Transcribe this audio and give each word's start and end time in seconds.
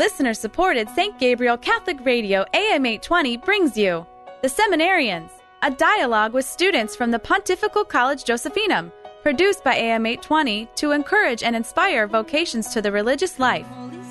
Listener 0.00 0.32
supported 0.32 0.88
St. 0.88 1.18
Gabriel 1.18 1.58
Catholic 1.58 2.02
Radio 2.06 2.46
AM 2.54 2.86
820 2.86 3.36
brings 3.36 3.76
you 3.76 4.06
The 4.40 4.48
Seminarians, 4.48 5.28
a 5.60 5.70
dialogue 5.70 6.32
with 6.32 6.46
students 6.46 6.96
from 6.96 7.10
the 7.10 7.18
Pontifical 7.18 7.84
College 7.84 8.24
Josephinum, 8.24 8.90
produced 9.22 9.62
by 9.62 9.74
AM 9.74 10.06
820 10.06 10.70
to 10.76 10.92
encourage 10.92 11.42
and 11.42 11.54
inspire 11.54 12.06
vocations 12.06 12.72
to 12.72 12.80
the 12.80 12.90
religious 12.90 13.38
life. 13.38 13.66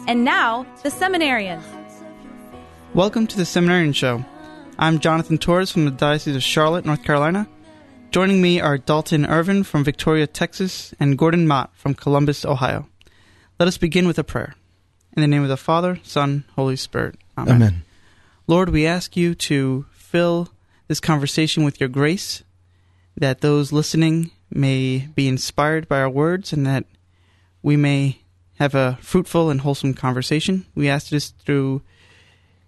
And 0.08 0.24
now, 0.24 0.64
The 0.84 0.90
Seminarians. 0.90 1.64
Welcome 2.94 3.26
to 3.26 3.38
the 3.38 3.46
Seminarian 3.46 3.94
Show. 3.94 4.24
I'm 4.78 5.00
Jonathan 5.00 5.40
Torres 5.40 5.72
from 5.72 5.86
the 5.86 5.92
Diocese 5.92 6.36
of 6.36 6.44
Charlotte, 6.44 6.86
North 6.86 7.04
Carolina. 7.04 7.50
Joining 8.12 8.44
me 8.44 8.62
are 8.62 8.78
Dalton 8.78 9.26
Irvin 9.26 9.64
from 9.64 9.84
Victoria, 9.84 10.28
Texas, 10.28 10.94
and 11.00 11.18
Gordon 11.18 11.48
Mott 11.48 11.72
from 11.74 11.96
Columbus, 11.96 12.46
Ohio. 12.46 12.88
Let 13.60 13.68
us 13.68 13.80
begin 13.80 14.06
with 14.06 14.20
a 14.20 14.24
prayer. 14.24 14.54
In 15.16 15.22
the 15.22 15.28
name 15.28 15.44
of 15.44 15.50
the 15.50 15.58
Father, 15.58 16.00
Son, 16.04 16.44
Holy 16.56 16.76
Spirit. 16.76 17.16
Amen. 17.38 17.56
Amen. 17.56 17.84
Lord, 18.48 18.70
we 18.70 18.86
ask 18.86 19.16
you 19.18 19.36
to 19.36 19.86
fill 19.92 20.50
this 20.88 21.00
conversation 21.00 21.64
with 21.64 21.80
your 21.80 21.90
grace, 21.90 22.44
that 23.16 23.42
those 23.42 23.72
listening 23.72 24.32
may 24.50 25.08
be 25.16 25.28
inspired 25.28 25.88
by 25.88 26.00
our 26.00 26.10
words, 26.10 26.54
and 26.54 26.66
that 26.66 26.86
we 27.62 27.76
may 27.76 28.22
have 28.60 28.76
a 28.76 28.98
fruitful 29.02 29.50
and 29.50 29.62
wholesome 29.62 29.94
conversation. 29.94 30.66
We 30.76 30.90
ask 30.90 31.10
this 31.10 31.30
through 31.30 31.82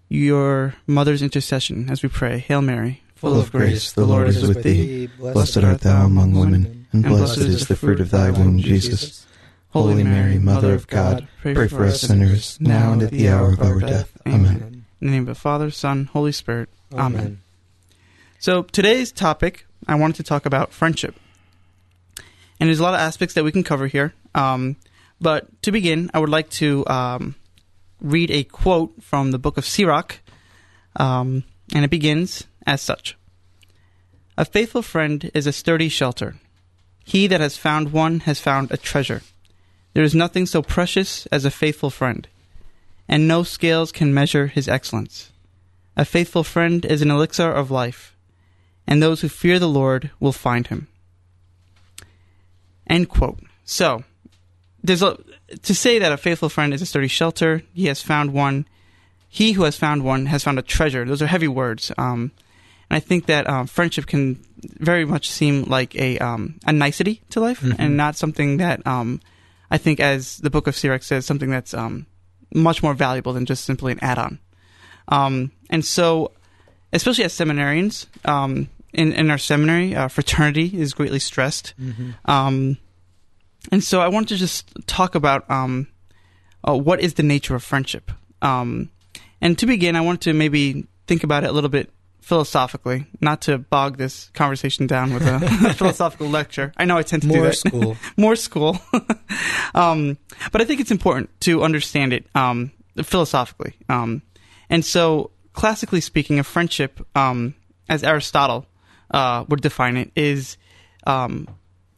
your 0.10 0.76
mother's 0.88 1.22
intercession 1.22 1.90
as 1.90 2.04
we 2.04 2.10
pray. 2.10 2.40
Hail 2.40 2.62
Mary, 2.62 3.02
Full 3.16 3.40
of 3.40 3.52
grace, 3.52 3.92
the 3.92 4.06
Lord 4.06 4.28
is 4.28 4.48
with 4.48 4.64
thee. 4.64 5.08
Blessed 5.20 5.64
art 5.64 5.82
thou 5.82 6.06
among 6.06 6.34
women, 6.34 6.88
and 6.92 7.04
blessed 7.04 7.38
is 7.38 7.68
the 7.68 7.76
fruit 7.76 8.00
of 8.00 8.10
thy 8.10 8.32
womb, 8.32 8.58
Jesus. 8.60 9.26
Holy 9.72 10.04
Mary, 10.04 10.38
Mother 10.38 10.74
of 10.74 10.88
God, 10.88 11.28
pray 11.42 11.68
for 11.68 11.86
us 11.86 12.02
sinners, 12.02 12.58
now 12.60 12.92
and 12.92 13.04
at 13.04 13.12
the 13.12 13.30
hour 13.30 13.54
of 13.54 13.62
our 13.62 13.80
death. 13.80 14.12
Amen. 14.28 14.86
In 15.00 15.08
the 15.08 15.12
name 15.12 15.22
of 15.24 15.28
the 15.28 15.36
Father, 15.36 15.72
Son, 15.72 16.06
Holy 16.12 16.34
Spirit. 16.34 16.70
Amen. 16.94 17.42
So 18.40 18.64
today's 18.64 19.12
topic, 19.12 19.66
I 19.88 19.96
wanted 19.96 20.18
to 20.18 20.24
talk 20.24 20.46
about 20.46 20.74
friendship. 20.74 21.16
And 22.60 22.68
there's 22.68 22.80
a 22.80 22.84
lot 22.84 22.94
of 22.94 23.00
aspects 23.00 23.34
that 23.36 23.44
we 23.44 23.52
can 23.52 23.64
cover 23.64 23.88
here. 23.88 24.14
Um, 24.36 24.76
but 25.22 25.62
to 25.64 25.72
begin, 25.72 26.12
I 26.14 26.20
would 26.20 26.30
like 26.30 26.50
to 26.52 26.86
um, 26.88 27.36
read 28.02 28.30
a 28.30 28.44
quote 28.44 29.02
from 29.02 29.32
the 29.32 29.40
book 29.40 29.58
of 29.58 29.66
Sirach. 29.66 30.20
Um, 30.98 31.44
and 31.74 31.86
it 31.86 31.90
begins 31.90 32.46
as 32.68 32.82
such 32.82 33.18
A 34.38 34.44
faithful 34.44 34.82
friend 34.82 35.32
is 35.34 35.48
a 35.48 35.54
sturdy 35.54 35.88
shelter. 35.88 36.36
He 37.06 37.28
that 37.28 37.40
has 37.40 37.56
found 37.56 37.94
one 37.94 38.22
has 38.22 38.40
found 38.42 38.72
a 38.72 38.78
treasure. 38.78 39.22
There 39.94 40.04
is 40.04 40.16
nothing 40.16 40.46
so 40.46 40.62
precious 40.62 41.26
as 41.28 41.44
a 41.46 41.52
faithful 41.52 41.90
friend, 41.90 42.28
and 43.08 43.28
no 43.28 43.44
scales 43.44 43.92
can 43.92 44.14
measure 44.14 44.48
his 44.48 44.68
excellence. 44.68 45.32
A 45.98 46.06
faithful 46.06 46.44
friend 46.44 46.86
is 46.86 47.02
an 47.02 47.12
elixir 47.12 47.52
of 47.52 47.70
life, 47.72 48.16
and 48.88 49.02
those 49.04 49.22
who 49.22 49.30
fear 49.30 49.60
the 49.60 49.68
Lord 49.68 50.12
will 50.20 50.32
find 50.32 50.68
him. 50.68 50.88
End 52.88 53.10
quote. 53.10 53.40
So, 53.66 54.04
there's 54.84 55.04
a, 55.04 55.18
to 55.64 55.76
say 55.76 56.00
that 56.00 56.12
a 56.12 56.18
faithful 56.18 56.50
friend 56.50 56.74
is 56.74 56.82
a 56.82 56.86
sturdy 56.86 57.08
shelter, 57.08 57.64
he 57.74 57.86
has 57.86 58.02
found 58.02 58.34
one. 58.34 58.66
He 59.30 59.54
who 59.54 59.64
has 59.64 59.78
found 59.78 60.04
one 60.04 60.26
has 60.26 60.44
found 60.44 60.60
a 60.60 60.62
treasure. 60.62 61.06
Those 61.06 61.22
are 61.22 61.28
heavy 61.28 61.48
words. 61.48 61.92
Um, 61.98 62.32
and 62.90 62.98
I 62.98 63.00
think 63.00 63.28
that 63.28 63.50
um, 63.50 63.66
friendship 63.68 64.06
can 64.06 64.44
very 64.80 65.06
much 65.06 65.30
seem 65.30 65.64
like 65.64 65.96
a 65.96 66.20
um, 66.20 66.60
a 66.66 66.74
nicety 66.74 67.22
to 67.30 67.40
life, 67.40 67.62
Mhm. 67.62 67.76
and 67.80 67.96
not 67.96 68.18
something 68.18 68.58
that 68.58 68.86
um, 68.86 69.22
I 69.72 69.78
think, 69.78 70.00
as 70.00 70.38
the 70.38 70.50
Book 70.50 70.68
of 70.68 70.76
Sirach 70.76 71.02
says, 71.02 71.26
something 71.26 71.50
that's 71.50 71.74
um, 71.74 72.06
much 72.54 72.84
more 72.84 72.94
valuable 72.94 73.34
than 73.34 73.46
just 73.46 73.64
simply 73.66 73.94
an 73.94 74.00
add-on. 74.04 74.38
Um, 75.08 75.52
and 75.70 75.84
so, 75.84 76.34
especially 76.94 77.24
as 77.24 77.34
seminarians, 77.34 78.06
um, 78.26 78.68
in 78.94 79.14
in 79.14 79.32
our 79.32 79.38
seminary, 79.38 79.96
uh, 79.96 80.10
fraternity 80.10 80.72
is 80.80 80.94
greatly 80.94 81.20
stressed. 81.20 81.74
Um, 82.26 82.78
and 83.72 83.84
so 83.84 84.02
I 84.02 84.10
wanted 84.10 84.30
to 84.30 84.38
just 84.38 84.70
talk 84.88 85.16
about 85.16 85.50
um, 85.50 85.88
uh, 86.68 86.76
what 86.76 87.00
is 87.00 87.14
the 87.14 87.24
nature 87.24 87.56
of 87.56 87.64
friendship. 87.64 88.12
Um, 88.42 88.90
and 89.40 89.58
to 89.60 89.66
begin, 89.66 89.96
I 89.96 90.02
wanted 90.02 90.22
to 90.22 90.34
maybe 90.34 90.86
think 91.08 91.24
about 91.24 91.44
it 91.44 91.50
a 91.50 91.54
little 91.54 91.70
bit 91.70 91.90
philosophically, 92.22 93.08
not 93.20 93.42
to 93.42 93.58
bog 93.58 93.98
this 93.98 94.30
conversation 94.34 94.88
down 94.88 95.14
with 95.14 95.24
a 95.24 95.40
philosophical 95.78 96.28
lecture. 96.28 96.72
I 96.78 96.86
know 96.86 96.98
I 96.98 97.04
tend 97.04 97.24
to 97.24 97.28
do 97.28 97.36
More 97.36 97.46
that. 97.46 97.56
school. 97.56 97.98
More 98.18 98.36
school. 98.36 98.80
um, 99.76 100.18
but 100.52 100.62
I 100.62 100.66
think 100.66 100.80
it's 100.80 100.92
important 100.92 101.30
to 101.42 101.64
understand 101.64 102.14
it 102.14 102.26
um, 102.36 102.72
philosophically. 103.04 103.74
Um, 103.90 104.22
and 104.70 104.86
so, 104.86 105.32
classically 105.54 106.00
speaking, 106.00 106.40
a 106.40 106.44
friendship, 106.44 107.06
um, 107.16 107.56
as 107.90 108.04
Aristotle 108.04 108.66
uh, 109.10 109.44
would 109.50 109.62
define 109.62 109.98
it, 109.98 110.12
is 110.16 110.58
um, 111.06 111.48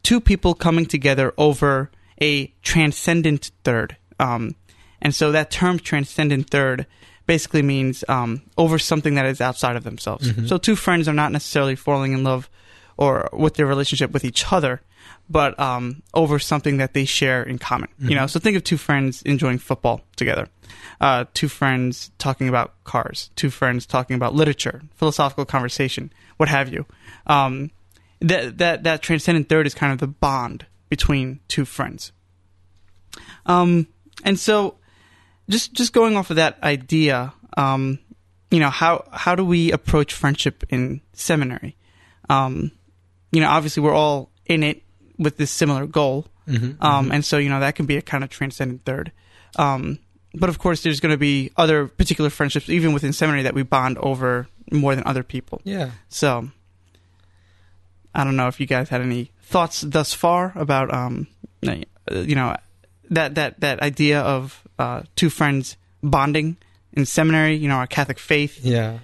two 0.03 0.21
people 0.21 0.55
coming 0.55 0.85
together 0.85 1.33
over 1.37 1.91
a 2.21 2.47
transcendent 2.61 3.51
third. 3.63 3.97
Um, 4.19 4.55
and 5.01 5.13
so 5.13 5.33
that 5.33 5.51
term 5.51 5.79
transcendent 5.79 6.49
third 6.49 6.87
basically 7.25 7.61
means 7.61 8.03
um, 8.07 8.41
over 8.57 8.77
something 8.79 9.15
that 9.15 9.25
is 9.25 9.41
outside 9.41 9.75
of 9.75 9.83
themselves. 9.83 10.27
So 10.47 10.57
two 10.57 10.75
friends 10.75 11.07
are 11.07 11.13
not 11.13 11.31
necessarily 11.31 11.75
falling 11.75 12.13
in 12.13 12.23
love 12.23 12.49
or 12.97 13.29
with 13.33 13.55
their 13.55 13.65
relationship 13.65 14.11
with 14.11 14.23
each 14.25 14.51
other, 14.51 14.81
but 15.29 15.59
um, 15.59 16.03
over 16.13 16.37
something 16.37 16.77
that 16.77 16.93
they 16.93 17.05
share 17.05 17.41
in 17.43 17.57
common. 17.57 17.89
You 18.09 18.15
know, 18.15 18.27
so 18.27 18.39
think 18.39 18.55
of 18.57 18.63
two 18.63 18.77
friends 18.77 19.21
enjoying 19.23 19.57
football 19.57 20.01
together, 20.15 20.47
uh, 21.01 21.25
two 21.33 21.47
friends 21.47 22.11
talking 22.17 22.49
about 22.49 22.83
cars, 22.83 23.29
two 23.35 23.49
friends 23.49 23.85
talking 23.85 24.15
about 24.15 24.35
literature, 24.35 24.81
philosophical 24.95 25.45
conversation, 25.45 26.11
what 26.37 26.49
have 26.49 26.71
you. 26.71 26.85
Um, 27.25 27.71
that 28.19 28.57
that 28.59 28.83
that 28.83 29.01
transcendent 29.01 29.49
third 29.49 29.65
is 29.67 29.73
kind 29.73 29.91
of 29.91 29.99
the 29.99 30.07
bond 30.07 30.65
between 30.89 31.39
two 31.47 31.65
friends. 31.65 32.11
Um, 33.45 33.87
and 34.23 34.39
so, 34.39 34.75
just 35.49 35.73
just 35.73 35.93
going 35.93 36.17
off 36.17 36.29
of 36.29 36.37
that 36.37 36.61
idea, 36.63 37.33
um, 37.57 37.99
you 38.51 38.59
know, 38.59 38.69
how 38.69 39.05
how 39.11 39.35
do 39.35 39.45
we 39.45 39.71
approach 39.71 40.13
friendship 40.13 40.63
in 40.69 41.01
seminary? 41.13 41.75
Um, 42.29 42.71
you 43.31 43.41
know, 43.41 43.49
obviously 43.49 43.83
we're 43.83 43.93
all 43.93 44.29
in 44.45 44.63
it 44.63 44.83
with 45.17 45.37
this 45.37 45.51
similar 45.51 45.85
goal, 45.85 46.25
um, 46.81 47.11
and 47.11 47.23
so 47.25 47.37
you 47.37 47.49
know 47.49 47.59
that 47.59 47.75
can 47.75 47.85
be 47.85 47.97
a 47.97 48.01
kind 48.01 48.23
of 48.23 48.29
transcendent 48.29 48.85
third. 48.85 49.11
Um, 49.55 49.99
but 50.33 50.49
of 50.49 50.57
course, 50.57 50.81
there's 50.81 50.99
going 50.99 51.11
to 51.13 51.17
be 51.17 51.51
other 51.57 51.87
particular 51.87 52.29
friendships, 52.29 52.69
even 52.69 52.93
within 52.93 53.13
seminary, 53.13 53.43
that 53.43 53.53
we 53.53 53.63
bond 53.63 53.97
over 53.99 54.47
more 54.71 54.95
than 54.95 55.05
other 55.05 55.23
people. 55.23 55.61
Yeah. 55.63 55.91
So, 56.09 56.49
I 58.15 58.23
don't 58.23 58.35
know 58.35 58.47
if 58.47 58.59
you 58.59 58.65
guys 58.65 58.89
had 58.89 59.01
any 59.01 59.31
thoughts 59.43 59.81
thus 59.81 60.13
far 60.13 60.51
about, 60.55 60.91
um, 60.93 61.27
you 61.61 62.35
know, 62.35 62.55
that 63.11 63.35
that 63.35 63.59
that 63.59 63.81
idea 63.81 64.21
of 64.21 64.62
uh, 64.79 65.03
two 65.15 65.29
friends 65.29 65.77
bonding 66.01 66.57
in 66.93 67.05
seminary. 67.05 67.55
You 67.55 67.67
know, 67.67 67.75
our 67.75 67.87
Catholic 67.87 68.19
faith. 68.19 68.59
Yeah. 68.63 68.99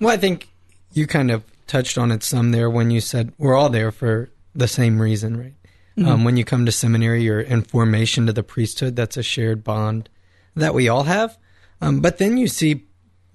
well, 0.00 0.10
I 0.12 0.16
think 0.16 0.48
you 0.92 1.06
kind 1.06 1.30
of 1.30 1.42
touched 1.66 1.98
on 1.98 2.12
it 2.12 2.22
some 2.22 2.52
there 2.52 2.70
when 2.70 2.90
you 2.90 3.00
said 3.00 3.32
we're 3.38 3.56
all 3.56 3.68
there 3.68 3.90
for 3.90 4.28
the 4.54 4.68
same 4.68 5.00
reason, 5.00 5.36
right? 5.36 5.52
Um, 5.98 6.24
when 6.24 6.36
you 6.36 6.44
come 6.44 6.66
to 6.66 6.72
seminary, 6.72 7.22
you're 7.22 7.40
in 7.40 7.62
formation 7.62 8.26
to 8.26 8.32
the 8.34 8.42
priesthood. 8.42 8.96
That's 8.96 9.16
a 9.16 9.22
shared 9.22 9.64
bond 9.64 10.10
that 10.54 10.74
we 10.74 10.90
all 10.90 11.04
have. 11.04 11.38
Um, 11.80 12.00
but 12.00 12.18
then 12.18 12.36
you 12.36 12.48
see 12.48 12.84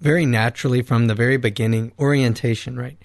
very 0.00 0.24
naturally 0.26 0.80
from 0.82 1.08
the 1.08 1.14
very 1.16 1.36
beginning 1.38 1.90
orientation, 1.98 2.76
right? 2.76 2.96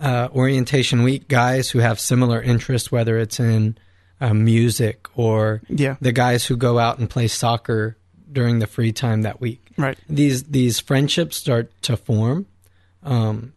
Uh, 0.00 0.28
orientation 0.32 1.02
week, 1.02 1.28
guys 1.28 1.70
who 1.70 1.80
have 1.80 2.00
similar 2.00 2.40
interests, 2.40 2.90
whether 2.90 3.18
it's 3.18 3.38
in 3.38 3.76
uh, 4.18 4.32
music 4.32 5.06
or 5.14 5.60
Yeah. 5.68 5.96
the 6.00 6.12
guys 6.12 6.46
who 6.46 6.56
go 6.56 6.78
out 6.78 6.98
and 6.98 7.08
play 7.10 7.28
soccer 7.28 7.98
during 8.32 8.58
the 8.58 8.66
free 8.66 8.92
time 8.92 9.22
that 9.22 9.40
week 9.40 9.60
Right. 9.76 9.98
these 10.08 10.44
these 10.44 10.78
friendships 10.80 11.36
start 11.36 11.70
to 11.82 11.96
form 11.96 12.46
um, 13.02 13.52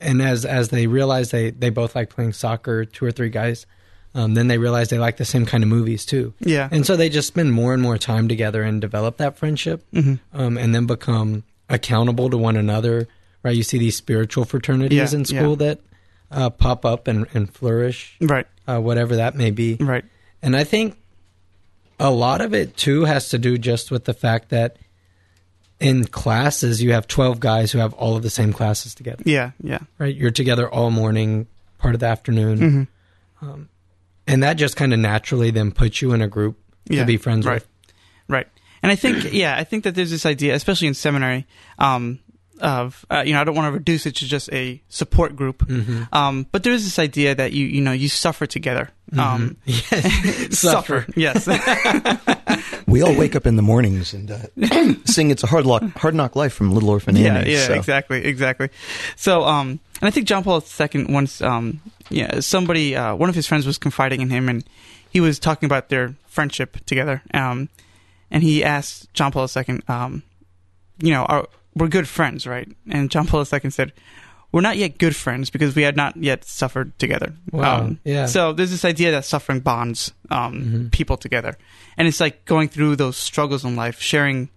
and 0.00 0.22
as 0.22 0.44
as 0.44 0.68
they 0.70 0.86
realize 0.86 1.30
they 1.30 1.50
they 1.50 1.70
both 1.70 1.94
like 1.94 2.10
playing 2.10 2.32
soccer 2.32 2.84
two 2.84 3.04
or 3.04 3.10
three 3.12 3.28
guys 3.30 3.66
um, 4.14 4.34
then 4.34 4.48
they 4.48 4.58
realize 4.58 4.88
they 4.88 4.98
like 4.98 5.18
the 5.18 5.24
same 5.24 5.46
kind 5.46 5.62
of 5.62 5.68
movies 5.70 6.04
too 6.04 6.34
Yeah. 6.40 6.68
and 6.72 6.84
so 6.84 6.96
they 6.96 7.08
just 7.08 7.28
spend 7.28 7.52
more 7.52 7.72
and 7.74 7.82
more 7.82 7.98
time 7.98 8.26
together 8.28 8.62
and 8.62 8.80
develop 8.80 9.18
that 9.18 9.36
friendship 9.36 9.84
Mm-hmm. 9.92 10.14
um, 10.38 10.58
and 10.58 10.74
then 10.74 10.86
become 10.86 11.44
accountable 11.68 12.30
to 12.30 12.36
one 12.38 12.56
another 12.56 13.06
right 13.42 13.54
you 13.56 13.62
see 13.62 13.78
these 13.78 13.96
spiritual 13.96 14.44
fraternities 14.44 15.12
Yeah, 15.12 15.18
in 15.18 15.24
school 15.24 15.50
yeah. 15.50 15.56
that 15.74 15.80
uh, 16.32 16.50
pop 16.50 16.84
up 16.84 17.06
and, 17.08 17.26
and 17.34 17.52
flourish 17.52 18.16
Right. 18.20 18.46
uh, 18.66 18.78
whatever 18.80 19.16
that 19.16 19.34
may 19.36 19.50
be 19.50 19.76
Right. 19.80 20.04
and 20.42 20.56
I 20.56 20.64
think 20.64 20.96
a 22.00 22.10
lot 22.10 22.40
of 22.40 22.52
it 22.54 22.76
too 22.76 23.04
has 23.04 23.28
to 23.28 23.38
do 23.38 23.58
just 23.58 23.90
with 23.90 24.04
the 24.06 24.14
fact 24.14 24.48
that 24.48 24.76
in 25.78 26.04
classes 26.04 26.82
you 26.82 26.92
have 26.92 27.06
12 27.06 27.38
guys 27.40 27.70
who 27.72 27.78
have 27.78 27.92
all 27.94 28.16
of 28.16 28.22
the 28.22 28.30
same 28.30 28.52
classes 28.52 28.94
together, 28.94 29.22
Yeah. 29.24 29.52
Yeah. 29.62 29.78
right? 29.98 30.14
You're 30.14 30.30
together 30.30 30.68
all 30.68 30.90
morning, 30.90 31.46
part 31.78 31.94
of 31.94 32.00
the 32.00 32.06
afternoon. 32.06 32.58
Mm-hmm. 32.58 33.46
Um, 33.46 33.68
and 34.26 34.42
that 34.42 34.54
just 34.54 34.76
kind 34.76 34.92
of 34.92 34.98
naturally 34.98 35.50
then 35.50 35.72
puts 35.72 36.02
you 36.02 36.12
in 36.12 36.20
a 36.22 36.28
group 36.28 36.58
Yeah. 36.86 37.00
to 37.00 37.06
be 37.06 37.16
friends 37.16 37.46
right. 37.46 37.54
with. 37.54 37.68
Right. 38.28 38.46
and 38.82 38.90
I 38.92 38.96
think 38.96 39.32
yeah, 39.32 39.56
I 39.56 39.64
think 39.64 39.84
that 39.84 39.94
there's 39.94 40.10
this 40.10 40.24
idea, 40.26 40.54
especially 40.54 40.88
in 40.88 40.94
seminary, 40.94 41.46
um, 41.78 42.18
of 42.60 43.04
uh, 43.10 43.22
you 43.26 43.32
know 43.32 43.40
I 43.40 43.44
don't 43.44 43.54
want 43.54 43.72
to 43.72 43.78
reduce 43.78 44.06
it 44.06 44.16
to 44.16 44.26
just 44.26 44.52
a 44.52 44.80
support 44.88 45.34
group, 45.36 45.66
Mm-hmm. 45.66 46.02
um, 46.14 46.46
but 46.52 46.62
there 46.62 46.72
is 46.72 46.84
this 46.84 46.98
idea 46.98 47.34
that 47.34 47.52
you 47.52 47.66
you 47.66 47.80
know 47.80 47.92
you 47.92 48.08
suffer 48.08 48.46
together. 48.46 48.90
Um, 49.18 49.56
Yes. 49.66 50.58
suffer, 50.60 51.04
yes, 51.16 51.48
We 52.86 53.02
all 53.02 53.14
wake 53.14 53.34
up 53.36 53.46
in 53.46 53.56
the 53.56 53.62
mornings 53.62 54.14
and 54.14 54.30
uh, 54.30 54.94
sing 55.04 55.30
"It's 55.30 55.42
a 55.42 55.46
Hard 55.46 55.66
Lock, 55.66 55.82
Hard 55.96 56.14
Knock 56.14 56.34
Life" 56.36 56.52
from 56.52 56.72
Little 56.72 56.90
Orphan 56.90 57.16
yeah, 57.16 57.34
Annie. 57.38 57.52
yeah, 57.52 57.66
so. 57.66 57.74
exactly, 57.74 58.24
exactly. 58.24 58.68
So, 59.16 59.44
um, 59.44 59.80
and 60.00 60.08
I 60.08 60.10
think 60.10 60.26
John 60.26 60.42
Paul 60.44 60.62
II 60.80 61.04
once, 61.04 61.40
um, 61.42 61.80
yeah, 62.08 62.40
somebody, 62.40 62.96
uh, 62.96 63.14
one 63.14 63.28
of 63.28 63.34
his 63.34 63.46
friends 63.46 63.66
was 63.66 63.78
confiding 63.78 64.20
in 64.20 64.30
him, 64.30 64.48
and 64.48 64.64
he 65.10 65.20
was 65.20 65.38
talking 65.38 65.66
about 65.66 65.88
their 65.88 66.14
friendship 66.26 66.84
together. 66.86 67.22
Um, 67.32 67.68
and 68.30 68.42
he 68.42 68.62
asked 68.64 69.12
John 69.14 69.30
Paul 69.32 69.48
II, 69.54 69.80
um, 69.88 70.22
you 70.98 71.12
know, 71.12 71.24
are, 71.24 71.48
we're 71.80 71.88
good 71.88 72.06
friends, 72.08 72.46
right? 72.46 72.68
And 72.88 73.10
John 73.10 73.26
Paul 73.26 73.40
II 73.50 73.70
said, 73.70 73.92
we're 74.52 74.60
not 74.60 74.76
yet 74.76 74.98
good 74.98 75.14
friends 75.14 75.48
because 75.48 75.74
we 75.76 75.82
had 75.82 75.96
not 75.96 76.16
yet 76.16 76.44
suffered 76.44 76.98
together. 76.98 77.32
Wow, 77.52 77.80
Um, 77.80 78.00
yeah. 78.04 78.26
So 78.26 78.52
there's 78.52 78.70
this 78.72 78.84
idea 78.84 79.12
that 79.12 79.24
suffering 79.24 79.60
bonds 79.60 80.12
um, 80.30 80.54
Mhm. 80.62 80.90
people 80.92 81.16
together, 81.16 81.56
and 81.96 82.06
it's 82.08 82.20
like 82.20 82.44
going 82.46 82.68
through 82.68 82.96
those 82.96 83.16
struggles 83.16 83.64
in 83.64 83.76
life, 83.76 84.00
sharing 84.00 84.48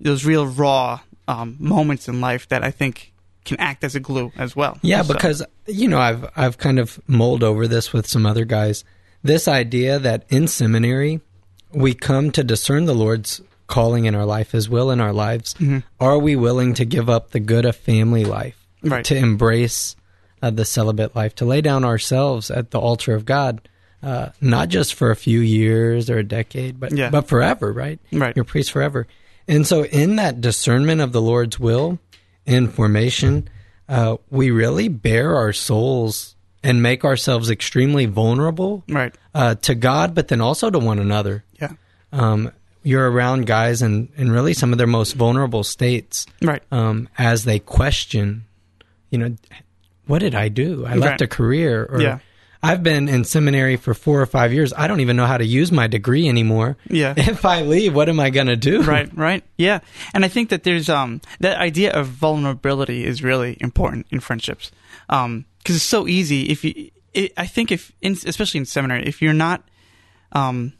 those 0.00 0.24
real 0.24 0.46
raw 0.46 1.00
um, 1.26 1.56
moments 1.58 2.08
in 2.08 2.20
life 2.22 2.48
that 2.48 2.64
I 2.64 2.70
think 2.70 3.12
can 3.44 3.58
act 3.60 3.84
as 3.84 3.94
a 3.94 4.00
glue 4.00 4.32
as 4.38 4.56
well. 4.56 4.78
Yeah, 4.82 5.02
So- 5.02 5.12
because 5.12 5.42
you 5.66 5.88
know, 5.88 5.98
I've 5.98 6.24
I've 6.36 6.56
kind 6.56 6.78
of 6.78 6.98
mulled 7.06 7.42
over 7.44 7.68
this 7.68 7.92
with 7.92 8.06
some 8.06 8.24
other 8.24 8.46
guys. 8.46 8.82
This 9.22 9.46
idea 9.46 9.98
that 9.98 10.24
in 10.30 10.48
seminary 10.48 11.20
we 11.72 11.92
come 11.92 12.30
to 12.30 12.42
discern 12.42 12.86
the 12.86 12.94
Lord's 12.94 13.42
calling 13.68 14.06
in 14.06 14.14
our 14.16 14.24
life, 14.26 14.50
His 14.52 14.68
will 14.68 14.90
in 14.90 15.00
our 15.00 15.12
lives. 15.12 15.54
Mhm. 15.60 15.84
Are 16.00 16.18
we 16.18 16.34
willing 16.34 16.74
to 16.74 16.84
give 16.84 17.08
up 17.08 17.30
the 17.30 17.38
good 17.40 17.64
of 17.64 17.76
family 17.76 18.24
life, 18.24 18.56
Right. 18.82 19.04
to 19.04 19.16
embrace 19.16 19.94
uh, 20.42 20.50
the 20.50 20.64
celibate 20.64 21.14
life, 21.16 21.34
to 21.36 21.44
lay 21.44 21.60
down 21.60 21.84
ourselves 21.84 22.48
at 22.50 22.70
the 22.70 22.78
altar 22.78 23.12
of 23.14 23.24
God, 23.24 23.60
uh, 24.04 24.28
not 24.40 24.68
just 24.68 24.94
for 24.94 25.10
a 25.10 25.16
few 25.16 25.40
years 25.40 26.08
or 26.08 26.18
a 26.18 26.22
decade, 26.24 26.78
but 26.78 26.92
Yeah. 26.96 27.10
but 27.10 27.26
forever, 27.28 27.72
right? 27.72 27.98
Right. 28.12 28.34
Your 28.36 28.44
priest 28.44 28.70
forever. 28.70 29.06
And 29.48 29.66
so, 29.66 29.84
in 29.84 30.14
that 30.16 30.40
discernment 30.40 31.00
of 31.00 31.10
the 31.12 31.20
Lord's 31.22 31.58
will, 31.58 31.98
in 32.46 32.68
formation, 32.68 33.48
uh, 33.88 34.16
we 34.30 34.50
really 34.52 34.86
bare 34.88 35.34
our 35.34 35.52
souls 35.52 36.36
and 36.62 36.80
make 36.82 37.04
ourselves 37.04 37.50
extremely 37.50 38.06
vulnerable 38.06 38.84
right. 38.88 39.14
uh, 39.34 39.56
to 39.56 39.74
God, 39.74 40.14
but 40.14 40.28
then 40.28 40.40
also 40.40 40.70
to 40.70 40.78
one 40.78 40.98
another. 41.00 41.42
Yeah. 41.60 41.72
Um, 42.12 42.52
you're 42.82 43.10
around 43.10 43.46
guys 43.46 43.82
in, 43.82 44.08
in 44.16 44.30
really 44.30 44.54
some 44.54 44.72
of 44.72 44.78
their 44.78 44.86
most 44.86 45.14
vulnerable 45.14 45.64
states 45.64 46.26
Right. 46.42 46.62
um, 46.70 47.08
as 47.18 47.44
they 47.44 47.58
question, 47.58 48.44
you 49.10 49.18
know, 49.18 49.36
what 50.06 50.20
did 50.20 50.34
I 50.34 50.48
do? 50.48 50.84
I 50.86 50.94
left 50.94 51.10
Right. 51.12 51.20
a 51.22 51.26
career, 51.26 51.84
or 51.90 52.00
Yeah. 52.00 52.18
I've 52.60 52.82
been 52.82 53.08
in 53.08 53.22
seminary 53.22 53.76
for 53.76 53.94
four 53.94 54.20
or 54.20 54.26
five 54.26 54.52
years. 54.52 54.72
I 54.76 54.88
don't 54.88 54.98
even 54.98 55.16
know 55.16 55.26
how 55.26 55.38
to 55.38 55.44
use 55.46 55.70
my 55.70 55.86
degree 55.86 56.28
anymore. 56.28 56.76
Yeah. 56.90 57.14
If 57.16 57.44
I 57.44 57.62
leave, 57.62 57.94
what 57.94 58.08
am 58.08 58.18
I 58.18 58.30
going 58.30 58.48
to 58.48 58.56
do? 58.56 58.82
right 58.82 59.08
right 59.16 59.44
yeah 59.56 59.78
and 60.14 60.24
i 60.24 60.28
think 60.28 60.48
that 60.50 60.62
there's 60.64 60.88
um 60.88 61.20
that 61.40 61.56
idea 61.58 61.92
of 61.92 62.06
vulnerability 62.08 63.04
is 63.04 63.22
really 63.22 63.56
important 63.60 64.06
in 64.10 64.18
friendships 64.20 64.70
um 65.08 65.44
because 65.58 65.76
it's 65.76 65.84
so 65.84 66.06
easy 66.08 66.48
if 66.50 66.64
you 66.64 66.90
it, 67.14 67.32
i 67.36 67.46
think 67.46 67.70
if 67.72 67.92
in, 68.00 68.12
especially 68.26 68.58
in 68.58 68.66
seminary 68.66 69.04
if 69.06 69.20
you're 69.22 69.32
not 69.48 69.62
um 70.32 70.72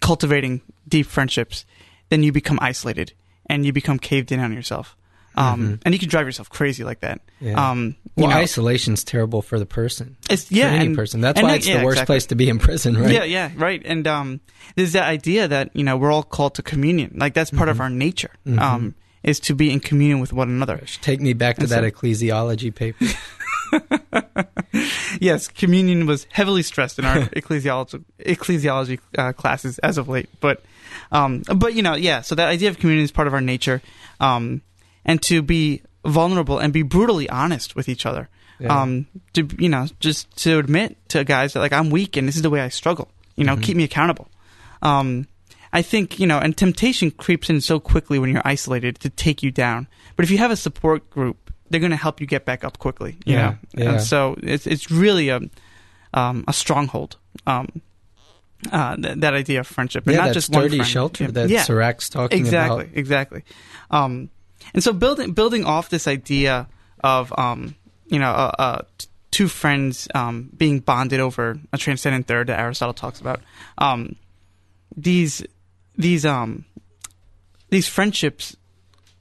cultivating 0.00 0.60
deep 0.88 1.06
friendships 1.06 1.64
then 2.08 2.22
you 2.22 2.32
become 2.32 2.58
isolated 2.62 3.12
and 3.46 3.64
you 3.66 3.72
become 3.72 3.98
caved 3.98 4.32
in 4.32 4.40
on 4.40 4.52
yourself 4.52 4.96
um 5.36 5.78
and 5.84 5.94
you 5.94 5.98
can 6.00 6.08
drive 6.08 6.26
yourself 6.26 6.50
crazy 6.50 6.82
like 6.84 7.00
that 7.00 7.20
Yeah. 7.40 7.70
um 7.70 7.94
you 8.16 8.24
Well, 8.24 8.30
know, 8.30 8.36
isolation's 8.42 9.04
terrible 9.04 9.40
for 9.42 9.58
the 9.58 9.66
person. 9.66 10.16
it's 10.28 10.50
yeah 10.50 10.68
for 10.70 10.74
any 10.76 10.86
and- 10.86 10.96
person. 10.96 11.20
That's 11.20 11.40
why 11.40 11.50
that- 11.52 11.56
it's 11.58 11.68
yeah, 11.68 11.78
the 11.78 11.84
worst 11.84 11.98
exactly. 11.98 12.12
place 12.14 12.26
to 12.26 12.34
be 12.34 12.48
in 12.48 12.58
prison, 12.58 12.98
right? 12.98 13.12
Yeah, 13.12 13.24
yeah, 13.24 13.50
right. 13.54 13.80
And 13.84 14.06
um, 14.08 14.40
there's 14.74 14.92
that 14.92 15.04
idea 15.04 15.46
that 15.48 15.70
you 15.74 15.84
know 15.84 15.96
we're 15.96 16.10
all 16.12 16.24
called 16.24 16.56
to 16.56 16.62
communion. 16.62 17.14
Like 17.16 17.32
that's 17.34 17.50
part 17.50 17.68
Mm-hmm. 17.68 17.70
of 17.70 17.80
our 17.80 17.88
nature. 17.88 18.30
Um, 18.58 18.94
is 19.22 19.38
to 19.40 19.54
be 19.54 19.70
in 19.70 19.80
communion 19.80 20.18
with 20.18 20.32
one 20.32 20.48
another. 20.48 20.82
Take 21.02 21.20
me 21.20 21.32
back 21.34 21.56
to 21.56 21.62
And 21.62 21.70
that 21.70 21.84
so- 21.84 21.90
ecclesiology 21.90 22.74
paper. 22.74 23.06
Yes, 25.20 25.48
communion 25.48 26.06
was 26.06 26.26
heavily 26.30 26.62
stressed 26.62 26.98
in 26.98 27.04
our 27.04 27.18
ecclesiology 27.36 28.04
ecclesiology 28.20 29.00
uh, 29.18 29.32
classes 29.32 29.78
as 29.80 29.98
of 29.98 30.08
late. 30.08 30.28
But 30.40 30.62
um, 31.12 31.42
but 31.54 31.74
you 31.74 31.82
know, 31.82 31.94
yeah. 31.94 32.22
So 32.22 32.34
that 32.34 32.48
idea 32.48 32.70
of 32.70 32.78
communion 32.78 33.04
is 33.04 33.10
part 33.10 33.26
of 33.26 33.34
our 33.34 33.40
nature, 33.40 33.82
um, 34.20 34.62
and 35.04 35.20
to 35.22 35.42
be 35.42 35.82
vulnerable 36.04 36.58
and 36.58 36.72
be 36.72 36.82
brutally 36.82 37.28
honest 37.28 37.76
with 37.76 37.88
each 37.88 38.06
other. 38.06 38.28
Yeah. 38.58 38.80
Um, 38.80 39.06
to 39.34 39.48
you 39.58 39.68
know, 39.68 39.86
just 40.00 40.34
to 40.38 40.58
admit 40.58 40.96
to 41.08 41.24
guys 41.24 41.54
that 41.54 41.60
like 41.60 41.72
I'm 41.72 41.90
weak 41.90 42.16
and 42.16 42.28
this 42.28 42.36
is 42.36 42.42
the 42.42 42.50
way 42.50 42.60
I 42.60 42.68
struggle. 42.68 43.10
You 43.36 43.44
know, 43.44 43.56
keep 43.56 43.76
me 43.76 43.84
accountable. 43.84 44.28
Um, 44.82 45.26
I 45.72 45.82
think 45.82 46.18
you 46.20 46.26
know, 46.26 46.38
and 46.38 46.56
temptation 46.56 47.10
creeps 47.10 47.48
in 47.48 47.60
so 47.60 47.80
quickly 47.80 48.18
when 48.18 48.30
you're 48.30 48.42
isolated 48.44 49.00
to 49.00 49.10
take 49.10 49.42
you 49.42 49.50
down. 49.50 49.86
But 50.16 50.24
if 50.24 50.30
you 50.30 50.38
have 50.38 50.50
a 50.50 50.56
support 50.56 51.08
group, 51.10 51.49
they're 51.70 51.80
going 51.80 51.90
to 51.92 51.96
help 51.96 52.20
you 52.20 52.26
get 52.26 52.44
back 52.44 52.64
up 52.64 52.78
quickly. 52.78 53.16
You 53.24 53.34
Yeah, 53.34 53.42
know, 53.50 53.56
yeah. 53.74 53.90
and 53.92 54.00
so 54.02 54.36
it's 54.42 54.66
it's 54.66 54.90
really 54.90 55.28
a 55.30 55.40
um, 56.12 56.44
a 56.48 56.52
stronghold. 56.52 57.16
Um, 57.46 57.80
uh, 58.70 58.96
th- 58.96 59.18
that 59.18 59.32
idea 59.32 59.60
of 59.60 59.66
friendship, 59.66 60.06
and 60.06 60.16
yeah, 60.16 60.26
not 60.26 60.34
just 60.34 60.50
one 60.52 60.68
friend. 60.68 60.86
shelter 60.86 61.24
Yeah. 61.24 61.30
that 61.30 61.48
yeah, 61.48 61.62
Sirach's 61.64 62.10
talking 62.10 62.38
exactly, 62.38 62.84
about. 62.84 62.96
exactly. 62.96 63.44
Um, 63.90 64.28
and 64.74 64.82
so 64.84 64.92
building 64.92 65.32
building 65.32 65.64
off 65.64 65.88
this 65.88 66.06
idea 66.06 66.68
of 67.02 67.32
um, 67.38 67.74
you 68.08 68.18
know 68.18 68.30
uh, 68.30 68.52
uh, 68.58 68.82
t- 68.98 69.06
two 69.30 69.48
friends 69.48 70.08
um, 70.14 70.50
being 70.56 70.80
bonded 70.80 71.20
over 71.20 71.58
a 71.72 71.78
transcendent 71.78 72.26
third 72.26 72.48
that 72.48 72.58
Aristotle 72.60 72.92
talks 72.92 73.20
about. 73.20 73.40
Um, 73.78 74.16
these 74.94 75.42
these 75.96 76.26
um 76.26 76.66
these 77.70 77.86
friendships, 77.88 78.56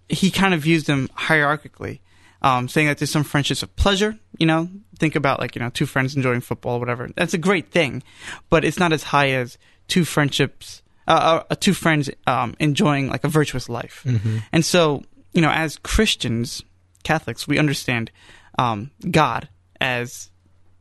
he 0.10 0.32
kind 0.32 0.54
of 0.54 0.62
views 0.62 0.84
them 0.86 1.08
hierarchically, 1.16 2.00
um, 2.42 2.68
saying 2.68 2.88
that 2.88 2.98
there's 2.98 3.12
some 3.12 3.24
friendships 3.24 3.64
of 3.64 3.76
pleasure. 3.76 4.18
You 4.38 4.46
know, 4.46 4.70
think 4.98 5.16
about 5.16 5.40
like 5.40 5.56
you 5.56 5.62
know 5.62 5.70
two 5.70 5.86
friends 5.86 6.16
enjoying 6.16 6.42
football, 6.42 6.80
whatever. 6.80 7.10
That's 7.16 7.34
a 7.34 7.38
great 7.38 7.72
thing, 7.72 8.04
but 8.50 8.64
it's 8.66 8.80
not 8.80 8.94
as 8.94 9.04
high 9.04 9.30
as 9.32 9.58
two 9.88 10.06
friendships, 10.06 10.82
uh, 11.08 11.42
uh, 11.50 11.56
two 11.56 11.74
friends 11.74 12.10
um, 12.28 12.56
enjoying 12.60 13.10
like 13.10 13.24
a 13.24 13.30
virtuous 13.30 13.70
life. 13.70 14.04
Mhm. 14.06 14.44
And 14.52 14.64
so, 14.64 15.04
you 15.34 15.42
know, 15.42 15.52
as 15.52 15.78
Christians, 15.78 16.64
Catholics, 17.04 17.48
we 17.48 17.58
understand 17.58 18.12
um, 18.58 18.92
God 19.10 19.50
as 19.82 20.30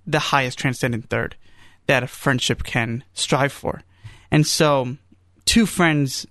the 0.07 0.19
highest 0.19 0.59
transcendent 0.59 1.09
third 1.11 1.37
that 1.87 2.03
a 2.03 2.07
friendship 2.07 2.65
can 2.65 3.05
strive 3.15 3.53
for. 3.53 3.83
And 4.31 4.47
so, 4.47 4.97
two 5.47 5.65
friends 5.65 6.27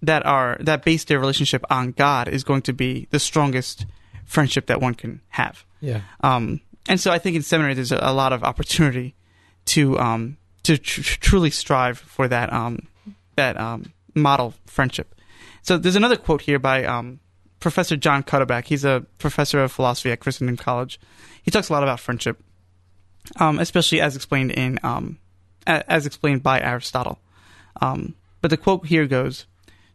that 0.00 0.24
are 0.26 0.56
that 0.60 0.84
base 0.84 1.04
their 1.04 1.20
relationship 1.20 1.64
on 1.70 1.92
God 1.92 2.28
is 2.28 2.44
going 2.44 2.62
to 2.62 2.72
be 2.72 3.06
the 3.10 3.18
strongest 3.20 3.86
friendship 4.32 4.66
that 4.66 4.80
one 4.80 4.94
can 4.94 5.20
have. 5.28 5.64
Yeah. 5.80 6.00
Um, 6.22 6.60
and 6.88 6.98
so, 6.98 7.10
I 7.12 7.18
think 7.18 7.36
in 7.36 7.42
seminary 7.42 7.74
there's 7.74 7.92
a, 7.92 7.98
a 8.00 8.12
lot 8.12 8.32
of 8.32 8.42
opportunity 8.42 9.14
to 9.66 9.98
um, 9.98 10.38
to 10.64 10.78
tr- 10.78 11.02
tr- 11.02 11.18
truly 11.20 11.50
strive 11.50 11.98
for 11.98 12.26
that 12.28 12.52
um, 12.52 12.88
that 13.36 13.60
um, 13.60 13.92
model 14.14 14.54
friendship. 14.66 15.14
So 15.62 15.78
there's 15.78 15.96
another 15.96 16.16
quote 16.16 16.42
here 16.42 16.58
by 16.58 16.84
um, 16.84 17.20
Professor 17.60 17.96
John 17.96 18.22
Cuddeback. 18.22 18.64
He's 18.66 18.84
a 18.84 19.06
professor 19.18 19.62
of 19.62 19.70
philosophy 19.70 20.10
at 20.10 20.18
Christendom 20.20 20.56
College. 20.56 20.98
He 21.42 21.50
talks 21.50 21.68
a 21.68 21.72
lot 21.72 21.82
about 21.82 22.00
friendship, 22.00 22.42
um, 23.36 23.58
especially 23.58 24.00
as 24.00 24.16
explained 24.16 24.50
in 24.52 24.80
um, 24.82 25.18
as 25.66 26.06
explained 26.06 26.42
by 26.42 26.60
Aristotle. 26.60 27.18
Um, 27.80 28.14
but 28.40 28.50
the 28.50 28.56
quote 28.56 28.86
here 28.86 29.06
goes: 29.06 29.46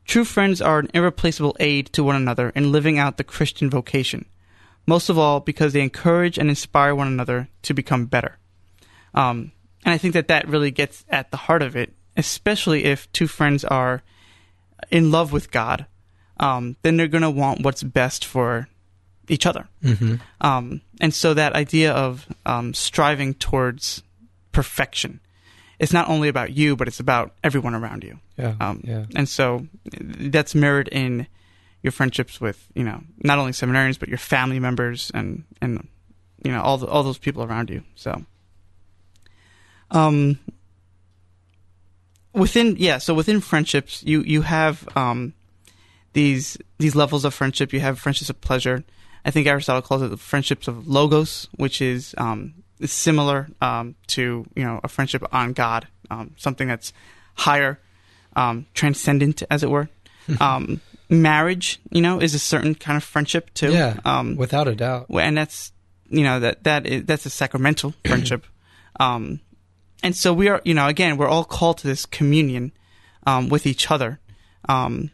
"True 0.07 0.25
friends 0.25 0.61
are 0.61 0.79
an 0.79 0.89
irreplaceable 0.93 1.55
aid 1.59 1.87
to 1.93 2.03
one 2.03 2.15
another 2.15 2.49
in 2.55 2.71
living 2.71 2.97
out 2.97 3.17
the 3.17 3.23
Christian 3.23 3.69
vocation. 3.69 4.25
Most 4.85 5.09
of 5.09 5.17
all, 5.17 5.41
because 5.41 5.73
they 5.73 5.81
encourage 5.81 6.37
and 6.37 6.49
inspire 6.49 6.95
one 6.95 7.07
another 7.07 7.49
to 7.63 7.73
become 7.73 8.05
better." 8.05 8.37
Um, 9.13 9.51
and 9.85 9.93
I 9.93 9.97
think 9.97 10.13
that 10.13 10.27
that 10.27 10.47
really 10.47 10.71
gets 10.71 11.05
at 11.09 11.31
the 11.31 11.37
heart 11.37 11.61
of 11.61 11.75
it, 11.75 11.93
especially 12.15 12.85
if 12.85 13.11
two 13.11 13.27
friends 13.27 13.63
are 13.63 14.01
in 14.91 15.11
love 15.11 15.31
with 15.31 15.51
God. 15.51 15.85
Um, 16.39 16.75
then 16.81 16.97
they're 16.97 17.07
going 17.07 17.23
to 17.23 17.29
want 17.29 17.61
what's 17.61 17.83
best 17.83 18.23
for 18.23 18.67
each 19.27 19.45
other. 19.45 19.67
hmm 19.81 20.15
Um, 20.39 20.81
and 21.01 21.13
so 21.13 21.33
that 21.33 21.53
idea 21.53 21.91
of 21.91 22.27
um, 22.45 22.73
striving 22.73 23.33
towards 23.33 24.03
perfection, 24.51 25.19
it's 25.79 25.93
not 25.93 26.09
only 26.09 26.27
about 26.27 26.51
you, 26.51 26.75
but 26.75 26.87
it's 26.87 26.99
about 26.99 27.33
everyone 27.43 27.75
around 27.75 28.03
you. 28.03 28.19
Yeah. 28.37 28.55
Um, 28.59 28.81
yeah. 28.83 29.05
And 29.15 29.29
so 29.29 29.67
that's 30.01 30.55
mirrored 30.55 30.87
in 30.87 31.27
your 31.83 31.91
friendships 31.91 32.41
with, 32.41 32.67
you 32.73 32.83
know, 32.83 33.01
not 33.23 33.37
only 33.37 33.51
seminarians, 33.51 33.99
but 33.99 34.09
your 34.09 34.17
family 34.17 34.59
members 34.59 35.11
and, 35.13 35.43
and 35.61 35.87
you 36.43 36.51
know, 36.51 36.61
all, 36.61 36.77
the, 36.77 36.87
all 36.87 37.03
those 37.03 37.17
people 37.17 37.43
around 37.43 37.69
you. 37.69 37.83
So, 37.95 38.23
um, 39.91 40.39
within 42.37 42.75
yeah, 42.77 42.97
so 42.99 43.13
within 43.13 43.41
friendships, 43.41 44.03
you 44.03 44.21
you 44.21 44.43
have 44.43 44.87
um, 44.95 45.33
these 46.13 46.57
these 46.77 46.95
levels 46.95 47.25
of 47.25 47.33
friendship. 47.33 47.73
You 47.73 47.79
have 47.81 47.99
friendships 47.99 48.29
of 48.29 48.39
pleasure. 48.41 48.83
I 49.25 49.31
think 49.31 49.47
Aristotle 49.47 49.81
calls 49.81 50.01
it 50.01 50.09
the 50.09 50.17
friendships 50.17 50.67
of 50.67 50.87
logos, 50.87 51.47
which 51.55 51.81
is 51.81 52.15
um, 52.17 52.53
similar 52.85 53.47
um, 53.61 53.95
to 54.07 54.45
you 54.55 54.63
know 54.63 54.79
a 54.83 54.87
friendship 54.87 55.23
on 55.31 55.53
God, 55.53 55.87
um, 56.09 56.33
something 56.37 56.67
that's 56.67 56.93
higher, 57.35 57.79
um, 58.35 58.65
transcendent, 58.73 59.43
as 59.49 59.63
it 59.63 59.69
were. 59.69 59.89
um, 60.41 60.81
marriage, 61.09 61.79
you 61.91 62.01
know, 62.01 62.19
is 62.19 62.35
a 62.35 62.39
certain 62.39 62.75
kind 62.75 62.97
of 62.97 63.03
friendship 63.03 63.53
too. 63.53 63.71
Yeah, 63.71 63.97
Um, 64.03 64.35
without 64.35 64.67
a 64.67 64.75
doubt. 64.75 65.05
and 65.09 65.37
that's 65.37 65.71
you 66.09 66.23
know 66.23 66.39
that 66.41 66.63
that 66.65 66.85
is, 66.85 67.05
that's 67.05 67.25
a 67.25 67.29
sacramental 67.29 67.93
friendship. 68.05 68.45
Um, 68.99 69.39
and 70.03 70.15
so 70.15 70.31
we 70.33 70.47
are, 70.49 70.61
you 70.63 70.73
know, 70.73 70.87
again, 70.87 71.17
we're 71.17 71.27
all 71.27 71.43
called 71.45 71.79
to 71.79 71.87
this 71.87 72.05
communion 72.05 72.71
um, 73.25 73.49
with 73.49 73.65
each 73.65 73.89
other. 73.89 74.19
Um, 74.69 75.09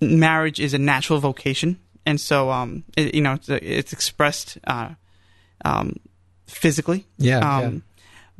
marriage 0.00 0.60
is 0.60 0.74
a 0.74 0.78
natural 0.78 1.18
vocation, 1.20 1.78
and 2.06 2.20
so 2.20 2.50
um, 2.50 2.84
it, 2.96 3.14
you 3.14 3.20
know 3.20 3.34
it's, 3.34 3.48
it's 3.48 3.92
expressed 3.92 4.58
uh, 4.66 4.90
um, 5.64 5.96
physically. 6.48 7.06
Yeah, 7.18 7.38
Um, 7.66 7.82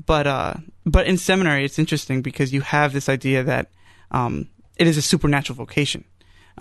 But 0.04 0.26
uh, 0.26 0.54
but 0.86 1.06
in 1.06 1.18
seminary, 1.18 1.64
it's 1.64 1.78
interesting 1.78 2.22
because 2.22 2.52
you 2.52 2.60
have 2.60 2.92
this 2.92 3.08
idea 3.08 3.42
that 3.44 3.70
um, 4.10 4.48
it 4.76 4.86
is 4.86 4.96
a 4.96 5.02
supernatural 5.02 5.56
vocation, 5.56 6.04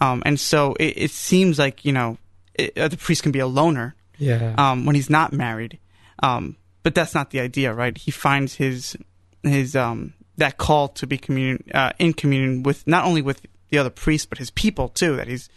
um, 0.02 0.24
and 0.26 0.40
so 0.40 0.74
it, 0.80 0.98
it 0.98 1.12
seems 1.12 1.60
like 1.60 1.86
you 1.86 1.92
know 1.92 2.18
it, 2.56 2.78
uh, 2.78 2.88
the 2.88 2.98
priest 2.98 3.22
can 3.24 3.32
be 3.32 3.40
a 3.40 3.48
loner 3.48 3.96
yeah, 4.18 4.56
um, 4.58 4.86
when 4.86 4.96
he's 4.96 5.10
not 5.10 5.34
married. 5.34 5.78
Um, 6.24 6.58
but 6.82 6.96
that's 6.96 7.14
not 7.14 7.30
the 7.30 7.40
idea, 7.40 7.74
right? 7.74 7.96
He 7.96 8.12
finds 8.12 8.56
his 8.56 8.98
his 9.44 9.76
um, 9.76 10.14
that 10.38 10.58
call 10.58 10.88
to 10.90 11.06
be 11.06 11.18
communion 11.18 11.64
uh, 11.74 11.94
in 12.00 12.14
communion 12.14 12.64
with 12.64 12.88
not 12.88 13.06
only 13.06 13.22
with 13.22 13.42
the 13.70 13.78
other 13.78 13.90
priests 13.92 14.26
but 14.26 14.40
his 14.40 14.50
people 14.50 14.90
too. 14.90 15.16
That 15.16 15.28
he's 15.28 15.50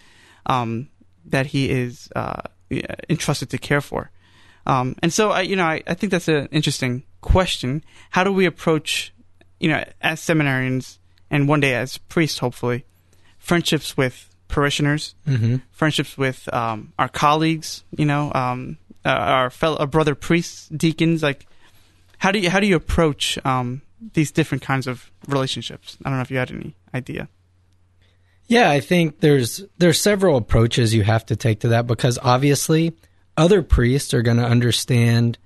um, 0.47 0.91
that 1.25 1.47
he 1.47 1.71
is 1.71 2.11
uh, 2.15 2.43
entrusted 3.09 3.49
to 3.51 3.59
care 3.59 3.81
for. 3.81 4.11
Um, 4.67 4.97
and 5.02 5.12
so 5.12 5.31
I, 5.31 5.43
you 5.43 5.57
know, 5.57 5.64
I, 5.64 5.83
I 5.87 5.95
think 5.95 6.11
that's 6.11 6.29
an 6.29 6.49
interesting 6.52 7.05
question. 7.21 7.85
How 8.11 8.25
do 8.25 8.33
we 8.33 8.47
approach, 8.47 9.12
you 9.59 9.69
know, 9.69 9.85
as 10.00 10.21
seminarians 10.21 10.99
and 11.31 11.49
one 11.49 11.61
day 11.61 11.75
as 11.75 11.99
priests, 11.99 12.38
hopefully, 12.38 12.85
friendships 13.38 13.97
with 13.97 14.29
parishioners, 14.49 15.14
hmm 15.26 15.57
friendships 15.71 16.19
with 16.19 16.52
um, 16.52 16.93
our 16.99 17.09
colleagues, 17.09 17.85
you 17.97 18.05
know, 18.05 18.31
um, 18.35 18.76
uh, 19.05 19.09
our 19.09 19.50
fellow 19.50 19.79
our 19.79 19.87
brother 19.87 20.14
priests, 20.14 20.69
deacons. 20.69 21.23
Like, 21.23 21.47
how 22.19 22.33
do 22.33 22.38
you 22.38 22.50
how 22.50 22.61
do 22.61 22.67
you 22.67 22.76
approach 22.76 23.38
um, 23.45 23.83
these 24.12 24.31
different 24.31 24.62
kinds 24.62 24.87
of 24.87 25.11
relationships? 25.26 25.97
I 26.05 26.11
don't 26.11 26.19
know 26.19 26.23
if 26.23 26.31
you 26.31 26.38
had 26.38 26.50
any 26.50 26.75
idea. 26.95 27.29
Yeah, 28.47 28.69
I 28.69 28.81
think 28.81 29.21
there's 29.21 29.64
there's 29.79 30.00
several 30.00 30.37
approaches 30.37 30.93
you 30.93 31.05
have 31.05 31.25
to 31.26 31.37
take 31.37 31.61
to 31.61 31.69
that 31.69 31.87
because 31.87 32.19
obviously 32.21 32.97
other 33.41 33.63
priests 33.63 34.13
are 34.15 34.23
going 34.23 34.37
to 34.37 34.45
understand 34.45 35.39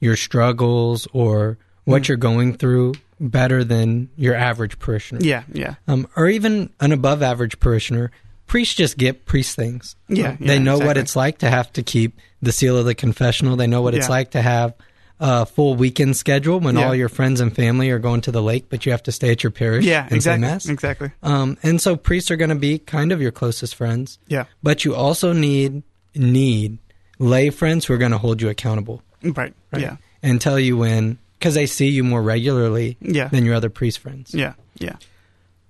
your 0.00 0.16
struggles 0.16 1.08
or 1.12 1.58
what 1.84 2.02
Mm. 2.02 2.08
you're 2.08 2.16
going 2.18 2.54
through 2.56 2.94
better 3.18 3.64
than 3.64 4.08
your 4.16 4.34
average 4.34 4.78
parishioner. 4.78 5.20
Yeah, 5.24 5.42
yeah, 5.52 5.74
Um, 5.88 6.06
or 6.16 6.28
even 6.28 6.70
an 6.80 6.92
above 6.92 7.22
average 7.22 7.58
parishioner. 7.58 8.10
Priests 8.46 8.74
just 8.74 8.96
get 8.96 9.24
priest 9.26 9.56
things. 9.56 9.96
Yeah, 10.08 10.30
Um, 10.30 10.36
they 10.40 10.56
yeah, 10.56 10.62
know 10.62 10.78
what 10.78 10.96
it's 10.96 11.16
like 11.16 11.38
to 11.38 11.50
have 11.50 11.72
to 11.74 11.82
keep 11.82 12.18
the 12.40 12.52
seal 12.52 12.76
of 12.78 12.84
the 12.86 12.94
confessional. 12.94 13.56
They 13.56 13.66
know 13.66 13.82
what 13.82 13.94
it's 13.94 14.06
Yeah. 14.06 14.10
like 14.18 14.30
to 14.32 14.42
have 14.42 14.74
a 15.20 15.44
full 15.46 15.74
weekend 15.74 16.16
schedule 16.16 16.60
when 16.60 16.76
Yeah. 16.76 16.86
all 16.86 16.94
your 16.94 17.08
friends 17.08 17.40
and 17.40 17.54
family 17.54 17.90
are 17.90 17.98
going 17.98 18.20
to 18.22 18.30
the 18.30 18.40
lake, 18.42 18.66
but 18.70 18.86
you 18.86 18.92
have 18.92 19.02
to 19.04 19.12
stay 19.12 19.32
at 19.32 19.42
your 19.42 19.50
parish 19.50 19.84
yeah, 19.84 20.02
and 20.02 20.22
say 20.22 20.34
exactly, 20.34 20.40
mass. 20.48 20.68
exactly. 20.68 21.10
Um, 21.24 21.56
and 21.64 21.80
so 21.80 21.96
priests 21.96 22.30
are 22.30 22.36
going 22.36 22.50
to 22.50 22.54
be 22.70 22.78
kind 22.78 23.10
of 23.10 23.20
your 23.20 23.32
closest 23.32 23.74
friends, 23.74 24.18
Yeah, 24.28 24.44
but 24.62 24.84
you 24.84 24.94
also 24.94 25.32
need 25.32 25.82
need 26.14 26.78
lay 27.18 27.50
friends 27.50 27.84
who 27.86 27.94
are 27.94 27.98
going 27.98 28.12
to 28.12 28.18
hold 28.18 28.40
you 28.40 28.48
accountable 28.48 29.02
right. 29.22 29.52
Right. 29.72 29.82
Yeah, 29.82 29.96
and 30.22 30.40
tell 30.40 30.58
you 30.58 30.76
when 30.76 31.18
because 31.38 31.54
they 31.54 31.66
see 31.66 31.88
you 31.88 32.02
more 32.04 32.22
regularly 32.22 32.96
yeah, 33.00 33.28
than 33.28 33.44
your 33.44 33.54
other 33.54 33.70
priest 33.70 33.98
friends. 34.00 34.34
yeah, 34.34 34.54
yeah, 34.78 34.96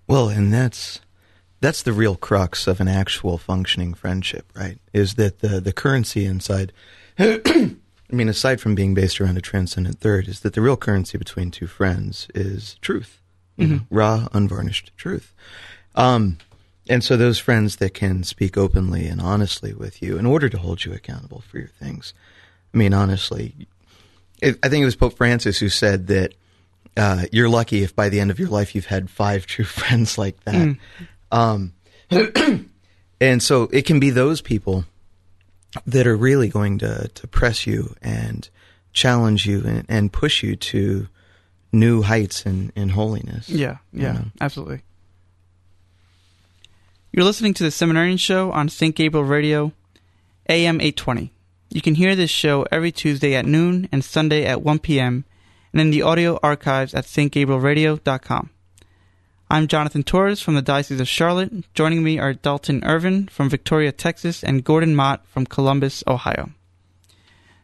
Well, 0.07 0.29
and 0.29 0.53
that's 0.53 1.01
that's 1.61 1.83
the 1.83 1.93
real 1.93 2.15
crux 2.17 2.67
of 2.67 2.81
an 2.81 2.89
actual 2.89 3.37
functioning 3.39 3.93
friendship, 3.95 4.47
right? 4.55 4.79
Is 4.93 5.15
that 5.15 5.41
the 5.41 5.61
the 5.61 5.73
currency 5.73 6.25
inside 6.25 6.73
I 7.19 8.15
mean, 8.15 8.29
aside 8.29 8.61
from 8.61 8.75
being 8.75 8.95
based 8.95 9.21
around 9.21 9.37
a 9.37 9.43
transcendent 9.43 10.01
third, 10.01 10.29
is 10.29 10.41
that 10.41 10.55
the 10.55 10.63
real 10.63 10.77
currency 10.77 11.19
between 11.19 11.51
two 11.51 11.67
friends 11.67 12.29
is 12.35 12.77
truth. 12.81 13.21
You 13.57 13.67
know, 13.67 13.81
raw, 13.91 14.29
unvarnished 14.33 14.93
truth. 14.97 15.35
Um 15.97 16.39
and 16.89 17.03
so 17.05 17.17
those 17.17 17.39
friends 17.39 17.77
that 17.77 17.95
can 17.95 18.23
speak 18.23 18.57
openly 18.57 19.07
and 19.07 19.21
honestly 19.21 19.73
with 19.75 20.03
you 20.03 20.19
in 20.19 20.27
order 20.27 20.49
to 20.49 20.59
hold 20.59 20.85
you 20.85 20.93
accountable 20.93 21.41
for 21.43 21.59
your 21.59 21.69
things. 21.69 22.15
I 22.75 22.77
mean, 22.79 22.93
honestly, 22.95 23.55
it, 24.43 24.59
I 24.63 24.69
think 24.69 24.83
it 24.83 24.87
was 24.87 24.97
Pope 24.97 25.17
Francis 25.17 25.59
who 25.59 25.69
said 25.69 26.07
that 26.09 26.35
uh, 26.97 27.27
you're 27.33 27.49
lucky 27.49 27.83
if 27.83 27.95
by 27.95 28.09
the 28.09 28.21
end 28.21 28.31
of 28.31 28.39
your 28.39 28.49
life 28.49 28.75
you've 28.75 28.87
had 28.87 29.09
five 29.11 29.47
true 29.53 29.65
friends 29.65 30.19
like 30.19 30.43
that. 30.45 30.77
Um, 31.31 31.73
and 33.21 33.43
so 33.43 33.65
it 33.73 33.83
can 33.87 34.01
be 34.01 34.11
those 34.11 34.41
people 34.41 34.85
that 35.87 36.07
are 36.07 36.17
really 36.17 36.49
going 36.49 36.79
to, 36.79 37.09
to 37.09 37.27
press 37.27 37.67
you 37.67 37.95
and 38.01 38.49
challenge 38.93 39.47
you 39.47 39.63
and, 39.65 39.85
and 39.89 40.13
push 40.13 40.43
you 40.43 40.57
to 40.57 41.09
new 41.73 42.01
heights 42.03 42.47
in, 42.47 42.73
in 42.75 42.89
holiness. 42.89 43.49
yeah, 43.49 43.77
yeah, 43.93 44.15
Yeah. 44.15 44.23
absolutely. 44.41 44.81
You're 47.11 47.25
listening 47.25 47.55
to 47.55 47.65
the 47.65 47.71
Seminarian 47.71 48.19
Show 48.19 48.53
on 48.53 48.69
St. 48.69 48.95
Gabriel 48.95 49.25
Radio, 49.25 49.73
AM 50.47 50.79
820. 50.79 51.33
You 51.71 51.81
can 51.81 51.95
hear 51.95 52.15
this 52.15 52.31
show 52.31 52.67
every 52.71 52.93
Tuesday 52.93 53.35
at 53.35 53.47
noon 53.47 53.89
and 53.91 54.05
Sunday 54.05 54.45
at 54.45 54.61
1 54.61 54.79
p.m. 54.81 55.25
and 55.73 55.81
in 55.81 55.91
the 55.91 56.03
audio 56.03 56.39
archives 56.43 56.93
at 56.93 57.07
stgabrielradio.com. 57.07 58.51
I'm 59.51 59.69
Jonathan 59.69 60.03
Torres 60.03 60.43
from 60.43 60.55
the 60.55 60.63
Diocese 60.63 61.01
of 61.01 61.09
Charlotte. 61.09 61.73
Joining 61.73 62.03
me 62.03 62.19
are 62.19 62.35
Dalton 62.35 62.85
Irvin 62.85 63.29
from 63.29 63.49
Victoria, 63.49 63.91
Texas, 63.91 64.45
and 64.45 64.63
Gordon 64.63 64.95
Mott 64.95 65.27
from 65.27 65.47
Columbus, 65.47 66.05
Ohio. 66.07 66.51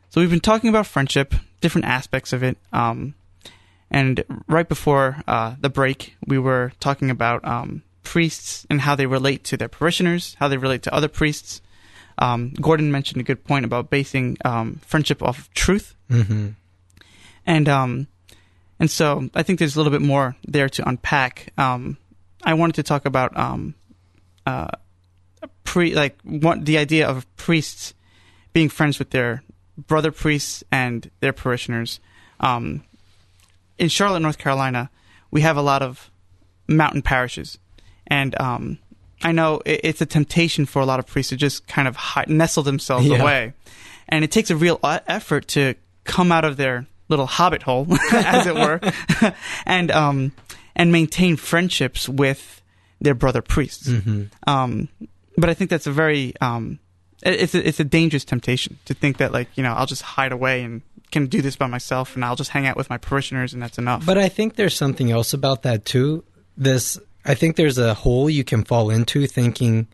So 0.08 0.22
we've 0.22 0.30
been 0.30 0.40
talking 0.40 0.70
about 0.70 0.86
friendship, 0.86 1.34
different 1.60 1.86
aspects 1.86 2.32
of 2.32 2.42
it. 2.42 2.56
Um, 2.72 3.14
and 3.90 4.24
right 4.48 4.68
before 4.68 5.22
uh, 5.28 5.56
the 5.60 5.68
break, 5.68 6.16
we 6.26 6.38
were 6.38 6.72
talking 6.80 7.10
about 7.10 7.44
um, 7.44 7.82
priests 8.04 8.66
and 8.70 8.80
how 8.80 8.94
they 8.94 9.06
relate 9.06 9.44
to 9.44 9.56
their 9.56 9.68
parishioners, 9.68 10.36
how 10.38 10.48
they 10.48 10.56
relate 10.56 10.82
to 10.82 10.94
other 10.94 11.08
priests. 11.08 11.60
Um, 12.18 12.50
Gordon 12.50 12.92
mentioned 12.92 13.20
a 13.20 13.24
good 13.24 13.44
point 13.44 13.64
about 13.64 13.90
basing 13.90 14.36
um, 14.44 14.80
friendship 14.86 15.22
off 15.22 15.38
of 15.38 15.54
truth, 15.54 15.96
hmm 16.08 16.50
and 17.46 17.68
um, 17.68 18.06
and 18.78 18.90
so 18.90 19.28
I 19.34 19.42
think 19.42 19.58
there's 19.58 19.76
a 19.76 19.78
little 19.78 19.92
bit 19.92 20.02
more 20.02 20.36
there 20.46 20.68
to 20.68 20.88
unpack. 20.88 21.52
Um, 21.58 21.98
I 22.42 22.54
wanted 22.54 22.76
to 22.76 22.82
talk 22.82 23.04
about 23.04 23.36
um, 23.36 23.74
uh, 24.46 24.68
pre 25.64 25.94
like 25.94 26.18
what 26.22 26.64
the 26.64 26.78
idea 26.78 27.08
of 27.08 27.26
priests 27.36 27.94
being 28.52 28.68
friends 28.68 28.98
with 28.98 29.10
their 29.10 29.42
brother 29.76 30.12
priests 30.12 30.62
and 30.70 31.10
their 31.20 31.32
parishioners. 31.32 32.00
Um, 32.40 32.84
in 33.78 33.88
Charlotte, 33.88 34.20
North 34.20 34.38
Carolina, 34.38 34.90
we 35.30 35.40
have 35.40 35.56
a 35.56 35.62
lot 35.62 35.82
of 35.82 36.10
mountain 36.68 37.02
parishes, 37.02 37.58
and 38.06 38.38
um, 38.40 38.78
I 39.22 39.32
know 39.32 39.60
it, 39.64 39.80
it's 39.84 40.00
a 40.00 40.06
temptation 40.06 40.66
for 40.66 40.80
a 40.82 40.86
lot 40.86 40.98
of 40.98 41.06
priests 41.06 41.30
to 41.30 41.36
just 41.36 41.66
kind 41.66 41.88
of 41.88 41.96
hi- 41.96 42.24
nestle 42.28 42.62
themselves 42.62 43.06
Yeah. 43.06 43.22
away, 43.22 43.52
and 44.08 44.24
it 44.24 44.30
takes 44.30 44.50
a 44.50 44.56
real 44.56 44.78
effort 44.82 45.48
to 45.48 45.74
come 46.04 46.30
out 46.32 46.44
of 46.44 46.56
their 46.56 46.86
little 47.08 47.26
hobbit 47.26 47.62
hole, 47.62 47.86
as 48.12 48.46
it 48.46 48.54
were, 48.54 48.80
and 49.66 49.90
um, 49.90 50.32
and 50.76 50.90
maintain 50.92 51.36
friendships 51.36 52.08
with 52.08 52.62
their 53.00 53.14
brother 53.14 53.42
priests. 53.42 53.88
hmm 53.88 54.24
Um, 54.46 54.88
but 55.36 55.50
I 55.50 55.54
think 55.54 55.70
that's 55.70 55.86
a 55.86 55.92
very 55.92 56.32
um, 56.40 56.78
it's 57.22 57.54
a, 57.54 57.66
it's 57.68 57.80
a 57.80 57.84
dangerous 57.84 58.24
temptation 58.24 58.78
to 58.84 58.94
think 58.94 59.16
that 59.18 59.32
like 59.32 59.48
you 59.56 59.62
know 59.62 59.72
I'll 59.72 59.86
just 59.86 60.02
hide 60.02 60.32
away 60.32 60.62
and 60.62 60.82
can 61.10 61.26
do 61.26 61.40
this 61.42 61.54
by 61.56 61.66
myself 61.66 62.16
and 62.16 62.24
I'll 62.24 62.34
just 62.36 62.50
hang 62.50 62.66
out 62.66 62.76
with 62.76 62.90
my 62.90 62.98
parishioners 62.98 63.52
and 63.54 63.62
that's 63.62 63.78
enough. 63.78 64.04
But 64.04 64.18
I 64.18 64.28
think 64.28 64.56
there's 64.56 64.74
something 64.76 65.10
else 65.12 65.32
about 65.32 65.62
that 65.62 65.84
too. 65.84 66.24
This, 66.56 66.98
I 67.24 67.34
think 67.34 67.56
there's 67.56 67.78
a 67.78 67.94
hole 67.94 68.28
you 68.28 68.44
can 68.44 68.64
fall 68.64 68.90
into 68.90 69.26
thinking 69.26 69.86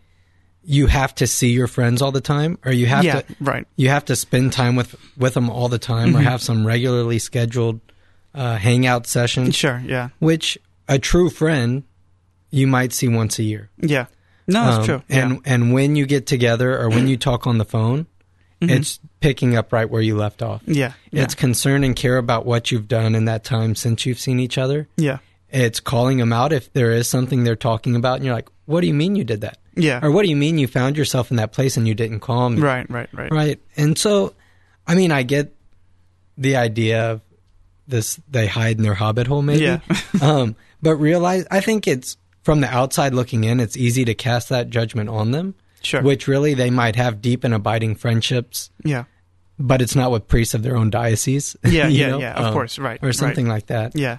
you 0.63 0.87
have 0.89 1.15
to 1.17 1.27
see 1.27 1.51
your 1.53 1.67
friends 1.69 2.03
all 2.03 2.13
the 2.13 2.21
time, 2.21 2.59
or 2.65 2.73
you 2.73 2.87
have 2.87 3.05
yeah, 3.05 3.21
to 3.23 3.37
right. 3.41 3.67
you 3.77 3.89
have 3.89 4.05
to 4.07 4.17
spend 4.17 4.53
time 4.53 4.77
with 4.77 4.95
with 5.17 5.35
them 5.35 5.49
all 5.49 5.69
the 5.69 5.79
time, 5.79 6.15
or 6.17 6.21
Mhm. 6.21 6.25
have 6.25 6.43
some 6.43 6.67
regularly 6.67 7.19
scheduled 7.19 7.81
uh, 8.35 8.57
hangout 8.59 9.07
sessions. 9.07 9.57
Sure. 9.57 9.83
Yeah. 9.85 10.11
Which 10.21 10.57
a 10.89 10.99
true 10.99 11.31
friend 11.31 11.83
you 12.51 12.67
might 12.67 12.93
see 12.93 13.09
once 13.09 13.39
a 13.39 13.43
year. 13.43 13.71
Yeah. 13.79 14.07
No, 14.47 14.65
that's 14.65 14.77
Um, 14.79 14.85
true. 14.85 15.03
And 15.09 15.33
yeah. 15.33 15.39
and 15.55 15.73
when 15.73 15.97
you 15.97 16.07
get 16.07 16.27
together 16.27 16.79
or 16.79 16.89
when 16.91 17.09
you 17.09 17.17
talk 17.29 17.47
on 17.47 17.59
the 17.59 17.65
phone, 17.65 18.07
Mhm. 18.63 18.71
it's 18.71 19.01
picking 19.21 19.57
up 19.57 19.73
right 19.73 19.89
where 19.89 20.03
you 20.03 20.17
left 20.17 20.43
off. 20.43 20.63
yeah. 20.67 20.93
Yeah. 21.11 21.23
It's 21.25 21.35
concern 21.35 21.83
and 21.85 21.97
care 21.97 22.19
about 22.19 22.45
what 22.47 22.71
you've 22.71 22.87
done 22.89 23.15
in 23.15 23.25
that 23.25 23.43
time 23.45 23.75
since 23.75 24.05
you've 24.07 24.21
seen 24.21 24.39
each 24.39 24.59
other. 24.59 24.89
yeah. 24.97 25.19
It's 25.53 25.81
calling 25.81 26.19
them 26.19 26.33
out 26.33 26.53
if 26.53 26.73
there 26.73 26.93
is 26.93 27.09
something 27.09 27.45
they're 27.45 27.57
talking 27.57 27.97
about, 27.97 28.17
and 28.17 28.25
you're 28.25 28.35
like, 28.35 28.49
"What 28.67 28.81
do 28.81 28.87
you 28.87 28.95
mean 28.95 29.17
you 29.17 29.25
did 29.25 29.41
that?" 29.43 29.59
Yeah. 29.77 30.01
Or 30.03 30.11
what 30.11 30.25
do 30.25 30.29
you 30.31 30.37
mean 30.37 30.59
you 30.59 30.67
found 30.67 30.97
yourself 30.97 31.31
in 31.31 31.37
that 31.39 31.53
place 31.53 31.77
and 31.77 31.87
you 31.87 31.95
didn't 31.95 32.21
call 32.21 32.51
me? 32.51 32.61
Right, 32.61 32.89
right, 32.91 33.09
right. 33.13 33.31
Right. 33.33 33.61
And 33.77 33.97
so, 33.97 34.35
I 34.87 34.95
mean, 34.95 35.13
I 35.13 35.23
get 35.23 35.55
the 36.37 36.57
idea 36.57 37.13
of 37.13 37.21
this, 37.87 38.21
they 38.29 38.47
hide 38.47 38.77
in 38.79 38.83
their 38.83 38.95
hobbit 38.95 39.27
hole, 39.29 39.43
maybe. 39.43 39.63
Yeah. 39.63 39.81
um, 40.23 40.57
but 40.83 40.97
realize, 40.97 41.47
I 41.51 41.61
think 41.61 41.87
it's 41.87 42.17
from 42.43 42.61
the 42.61 42.69
outside 42.69 43.15
looking 43.15 43.45
in, 43.45 43.61
it's 43.61 43.77
easy 43.77 44.05
to 44.07 44.15
cast 44.15 44.49
that 44.49 44.71
judgment 44.71 45.09
on 45.09 45.31
them. 45.31 45.55
Sure. 45.83 46.03
Which 46.03 46.27
really 46.29 46.53
they 46.55 46.71
might 46.71 46.97
have 46.97 47.23
deep 47.23 47.43
and 47.45 47.55
abiding 47.55 47.95
friendships, 47.95 48.71
Yeah. 48.85 49.05
but 49.59 49.81
it's 49.81 49.95
not 49.97 50.11
with 50.11 50.29
priests 50.29 50.53
of 50.53 50.63
their 50.63 50.77
own 50.77 50.91
diocese. 50.91 51.57
Yeah, 51.65 51.87
yeah, 51.89 52.11
know? 52.11 52.19
yeah, 52.21 52.35
of 52.35 52.47
Um, 52.47 52.53
course, 52.53 52.79
right, 52.79 52.99
Or 53.03 53.13
something 53.15 53.47
right. 53.47 53.55
like 53.55 53.67
that. 53.67 53.97
Yeah. 53.97 54.19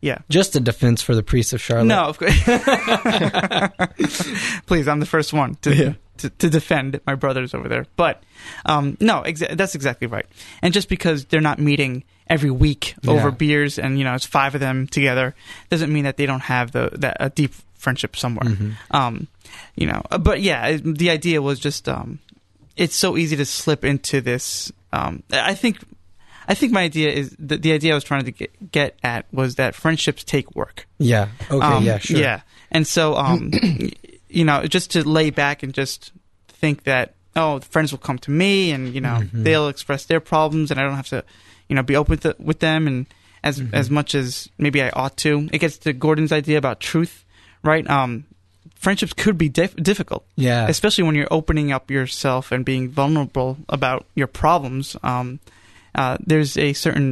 Yeah. 0.00 0.18
Just 0.28 0.54
a 0.56 0.60
defense 0.60 1.02
for 1.02 1.14
the 1.14 1.22
priests 1.24 1.52
of 1.52 1.60
Charlotte. 1.60 1.86
No, 1.86 2.04
of 2.04 2.18
course. 2.18 2.32
Please, 4.66 4.88
I'm 4.88 5.00
the 5.00 5.06
first 5.06 5.32
one 5.32 5.56
to, 5.62 5.74
Yeah. 5.74 5.92
to 6.18 6.30
to 6.30 6.50
defend 6.50 7.00
my 7.06 7.14
brothers 7.14 7.54
over 7.54 7.68
there. 7.68 7.86
But 7.96 8.22
um, 8.66 8.96
no, 9.00 9.22
exa- 9.22 9.56
that's 9.56 9.74
exactly 9.74 10.06
right. 10.06 10.26
And 10.62 10.72
just 10.72 10.88
because 10.88 11.24
they're 11.26 11.40
not 11.40 11.58
meeting 11.58 12.04
every 12.28 12.50
week 12.50 12.94
over 13.06 13.28
Yeah. 13.28 13.34
beers, 13.34 13.78
and 13.78 13.98
you 13.98 14.04
know 14.04 14.14
it's 14.14 14.26
five 14.26 14.54
of 14.54 14.60
them 14.60 14.86
together, 14.86 15.34
doesn't 15.70 15.92
mean 15.92 16.04
that 16.04 16.16
they 16.16 16.26
don't 16.26 16.40
have 16.42 16.72
the 16.72 16.90
that 16.94 17.16
a 17.20 17.30
deep 17.30 17.54
friendship 17.74 18.16
somewhere. 18.16 18.48
Mhm. 18.50 18.72
Um, 18.90 19.28
you 19.76 19.86
know, 19.86 20.02
uh, 20.10 20.18
but 20.18 20.40
yeah, 20.40 20.66
it, 20.66 20.98
the 20.98 21.10
idea 21.10 21.40
was 21.42 21.58
just 21.58 21.88
um, 21.88 22.18
it's 22.76 22.96
so 22.96 23.16
easy 23.16 23.36
to 23.36 23.44
slip 23.44 23.84
into 23.84 24.20
this. 24.20 24.72
Um, 24.92 25.22
I 25.32 25.54
think. 25.54 25.78
I 26.48 26.54
think 26.54 26.72
my 26.72 26.82
idea 26.82 27.10
is 27.10 27.36
the, 27.38 27.58
the 27.58 27.72
idea 27.72 27.92
I 27.92 27.94
was 27.94 28.04
trying 28.04 28.24
to 28.24 28.32
get, 28.32 28.72
get 28.72 28.98
at 29.04 29.26
was 29.32 29.56
that 29.56 29.74
friendships 29.74 30.24
take 30.24 30.56
work. 30.56 30.86
Yeah. 30.98 31.28
Okay. 31.50 31.64
Um, 31.64 31.84
yeah. 31.84 31.98
Sure. 31.98 32.18
Yeah. 32.18 32.40
And 32.70 32.86
so, 32.86 33.16
um, 33.16 33.50
you 34.28 34.44
know, 34.44 34.64
just 34.66 34.90
to 34.92 35.06
lay 35.06 35.28
back 35.30 35.62
and 35.62 35.74
just 35.74 36.10
think 36.48 36.84
that, 36.84 37.14
oh, 37.36 37.60
friends 37.60 37.92
will 37.92 37.98
come 37.98 38.18
to 38.20 38.30
me 38.30 38.72
and, 38.72 38.94
you 38.94 39.00
know, 39.00 39.20
Mhm. 39.20 39.44
they'll 39.44 39.68
express 39.68 40.06
their 40.06 40.20
problems 40.20 40.70
and 40.70 40.80
I 40.80 40.84
don't 40.84 40.96
have 40.96 41.08
to, 41.08 41.22
you 41.68 41.76
know, 41.76 41.82
be 41.82 41.96
open 41.96 42.18
with, 42.22 42.38
with 42.40 42.60
them 42.60 42.86
and 42.86 43.06
as, 43.44 43.60
Mhm. 43.60 43.72
as 43.74 43.90
much 43.90 44.14
as 44.14 44.48
maybe 44.58 44.82
I 44.82 44.88
ought 44.90 45.16
to. 45.18 45.48
It 45.52 45.58
gets 45.58 45.76
to 45.78 45.92
Gordon's 45.92 46.32
idea 46.32 46.56
about 46.58 46.80
truth, 46.80 47.24
right? 47.62 47.88
Um, 47.88 48.24
friendships 48.74 49.12
could 49.12 49.36
be 49.36 49.48
dif- 49.48 49.76
difficult, 49.76 50.24
Yeah. 50.36 50.66
especially 50.68 51.04
when 51.04 51.14
you're 51.14 51.28
opening 51.30 51.72
up 51.72 51.90
yourself 51.90 52.50
and 52.52 52.64
being 52.64 52.88
vulnerable 52.88 53.58
about 53.68 54.06
your 54.14 54.26
problems. 54.28 54.96
Um, 55.02 55.40
uh, 56.00 56.16
there's 56.30 56.56
a 56.56 56.72
certain 56.72 57.08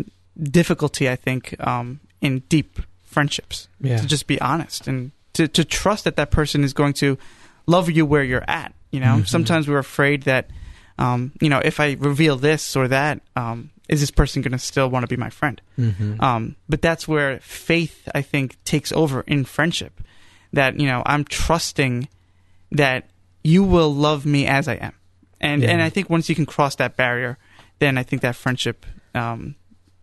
difficulty, 0.61 1.05
I 1.11 1.16
think, 1.16 1.55
um, 1.61 2.00
in 2.21 2.40
deep 2.49 2.78
friendships 3.05 3.69
yeah. 3.81 3.97
to 4.00 4.07
just 4.07 4.26
be 4.26 4.40
honest 4.40 4.87
and 4.88 5.11
to, 5.35 5.49
to 5.49 5.64
trust 5.64 6.05
that 6.05 6.16
that 6.16 6.31
person 6.31 6.62
is 6.64 6.73
going 6.73 6.93
to 6.95 7.19
love 7.66 7.90
you 7.90 8.05
where 8.07 8.23
you're 8.31 8.49
at. 8.62 8.73
You 8.93 9.00
know, 9.00 9.16
Mhm. 9.21 9.28
sometimes 9.28 9.66
we're 9.69 9.78
afraid 9.90 10.23
that, 10.25 10.45
um, 10.99 11.33
you 11.40 11.49
know, 11.49 11.61
if 11.64 11.81
I 11.81 11.97
reveal 11.99 12.37
this 12.37 12.76
or 12.76 12.88
that, 12.88 13.21
um, 13.35 13.71
is 13.88 14.00
this 14.00 14.11
person 14.11 14.43
going 14.43 14.52
to 14.52 14.59
still 14.59 14.88
want 14.90 15.02
to 15.05 15.09
be 15.09 15.16
my 15.26 15.31
friend? 15.31 15.61
Mhm. 15.78 16.21
Um, 16.23 16.57
but 16.69 16.81
that's 16.83 17.07
where 17.09 17.38
faith, 17.40 18.09
I 18.14 18.23
think, 18.23 18.57
takes 18.64 18.93
over 18.93 19.23
in 19.26 19.45
friendship. 19.45 20.00
That 20.52 20.78
you 20.81 20.87
know, 20.87 21.02
I'm 21.07 21.25
trusting 21.25 22.09
that 22.73 23.05
you 23.43 23.62
will 23.64 23.93
love 23.95 24.25
me 24.26 24.47
as 24.47 24.69
I 24.69 24.75
am, 24.88 24.93
and 25.40 25.62
Yeah. 25.62 25.71
and 25.73 25.83
I 25.83 25.90
think 25.90 26.09
once 26.11 26.28
you 26.28 26.35
can 26.35 26.47
cross 26.47 26.75
that 26.76 26.97
barrier, 26.97 27.37
then 27.78 27.99
I 27.99 28.02
think 28.02 28.23
that 28.23 28.37
friendship 28.37 28.87
um, 29.14 29.54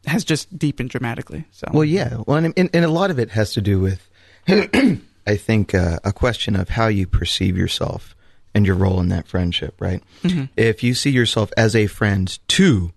has 0.06 0.24
just 0.24 0.58
deepened 0.58 0.89
dramatically. 0.89 1.46
So 1.51 1.68
Well, 1.74 1.86
yeah. 1.86 2.18
Well, 2.27 2.38
and, 2.44 2.53
and, 2.58 2.70
and 2.74 2.86
a 2.86 2.89
lot 2.89 3.12
of 3.12 3.20
it 3.20 3.32
has 3.32 3.53
to 3.53 3.62
do 3.62 3.80
with, 3.80 4.10
I 4.48 5.38
think, 5.38 5.74
uh, 5.74 6.00
a 6.03 6.12
question 6.12 6.56
of 6.56 6.70
how 6.70 6.88
you 6.88 7.08
perceive 7.08 7.58
yourself 7.58 8.15
and 8.53 8.65
your 8.65 8.75
role 8.75 9.00
in 9.00 9.10
that 9.10 9.27
friendship, 9.27 9.75
right? 9.80 10.03
Mhm. 10.24 10.50
If 10.56 10.84
you 10.84 10.94
see 10.94 11.10
yourself 11.10 11.51
as 11.58 11.75
a 11.75 11.88
friend 11.88 12.38
to 12.50 12.91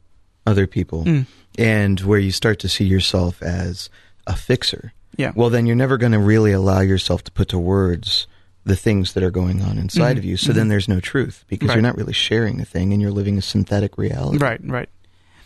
other 0.47 0.67
people 0.67 1.05
Mm. 1.05 1.27
and 1.59 2.01
where 2.01 2.19
you 2.19 2.31
start 2.33 2.59
to 2.61 2.69
see 2.69 2.85
yourself 2.85 3.43
as 3.43 3.89
a 4.27 4.37
fixer, 4.37 4.93
yeah, 5.17 5.33
well, 5.35 5.49
then 5.49 5.65
you're 5.67 5.77
never 5.77 5.97
going 5.97 6.13
to 6.13 6.19
really 6.19 6.53
allow 6.53 6.81
yourself 6.81 7.25
to 7.25 7.33
put 7.33 7.49
to 7.49 7.59
words 7.59 8.27
the 8.67 8.77
things 8.77 9.13
that 9.15 9.23
are 9.23 9.31
going 9.31 9.63
on 9.63 9.79
inside 9.79 10.17
Mhm. 10.17 10.19
of 10.19 10.25
you. 10.25 10.37
So 10.37 10.53
then 10.53 10.67
Mhm. 10.67 10.71
there's 10.71 10.89
no 10.89 11.01
truth 11.01 11.45
because 11.49 11.69
Right. 11.69 11.77
you're 11.77 11.83
not 11.83 11.97
really 11.97 12.13
sharing 12.13 12.61
a 12.61 12.65
thing 12.65 12.93
and 12.93 13.01
you're 13.01 13.13
living 13.13 13.39
a 13.39 13.43
synthetic 13.43 13.97
reality. 13.97 14.39
right, 14.39 14.61
right. 14.69 14.89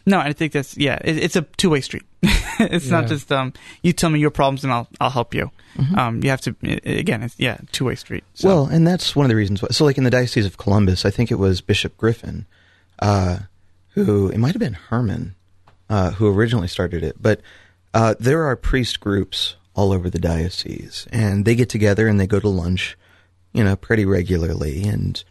No, 0.06 0.18
I 0.18 0.32
think 0.32 0.52
that's 0.52 0.76
yeah. 0.78 0.98
It, 1.04 1.18
it's 1.18 1.36
a 1.36 1.42
two 1.58 1.68
way 1.70 1.82
street. 1.82 2.04
it's 2.58 2.88
not 2.88 3.06
just 3.06 3.30
um, 3.30 3.52
you 3.82 3.92
tell 3.92 4.08
me 4.10 4.18
your 4.18 4.30
problems 4.30 4.64
and 4.64 4.72
I'll 4.72 4.88
I'll 4.98 5.10
help 5.10 5.34
you. 5.34 5.50
Mhm. 5.76 5.96
Um, 5.98 6.24
you 6.24 6.30
have 6.30 6.40
to 6.40 6.56
again, 6.62 7.22
it's 7.22 7.34
yeah, 7.38 7.58
two 7.70 7.84
way 7.84 7.94
street. 7.94 8.24
So. 8.34 8.48
Well, 8.48 8.66
and 8.66 8.86
that's 8.86 9.14
one 9.14 9.26
of 9.26 9.28
the 9.28 9.36
reasons 9.36 9.60
why. 9.62 9.68
So, 9.70 9.84
like 9.84 9.98
in 9.98 10.04
the 10.04 10.10
Diocese 10.10 10.46
of 10.46 10.56
Columbus, 10.56 11.04
I 11.04 11.10
think 11.10 11.30
it 11.30 11.38
was 11.38 11.60
Bishop 11.60 11.96
Griffin, 11.98 12.46
uh, 13.00 13.40
who 13.90 14.28
it 14.30 14.38
might 14.38 14.54
have 14.54 14.60
been 14.60 14.78
Herrmann, 14.88 15.34
uh, 15.90 16.12
who 16.12 16.26
originally 16.32 16.68
started 16.68 17.02
it. 17.04 17.16
But 17.20 17.42
uh, 17.92 18.14
there 18.18 18.44
are 18.44 18.56
priest 18.56 19.00
groups 19.00 19.56
all 19.74 19.92
over 19.92 20.08
the 20.10 20.18
diocese, 20.18 21.06
and 21.12 21.44
they 21.44 21.54
get 21.54 21.68
together 21.68 22.08
and 22.08 22.18
they 22.18 22.26
go 22.26 22.40
to 22.40 22.48
lunch, 22.48 22.96
you 23.52 23.64
know, 23.64 23.76
pretty 23.76 24.04
regularly, 24.04 24.84
and 24.84 25.22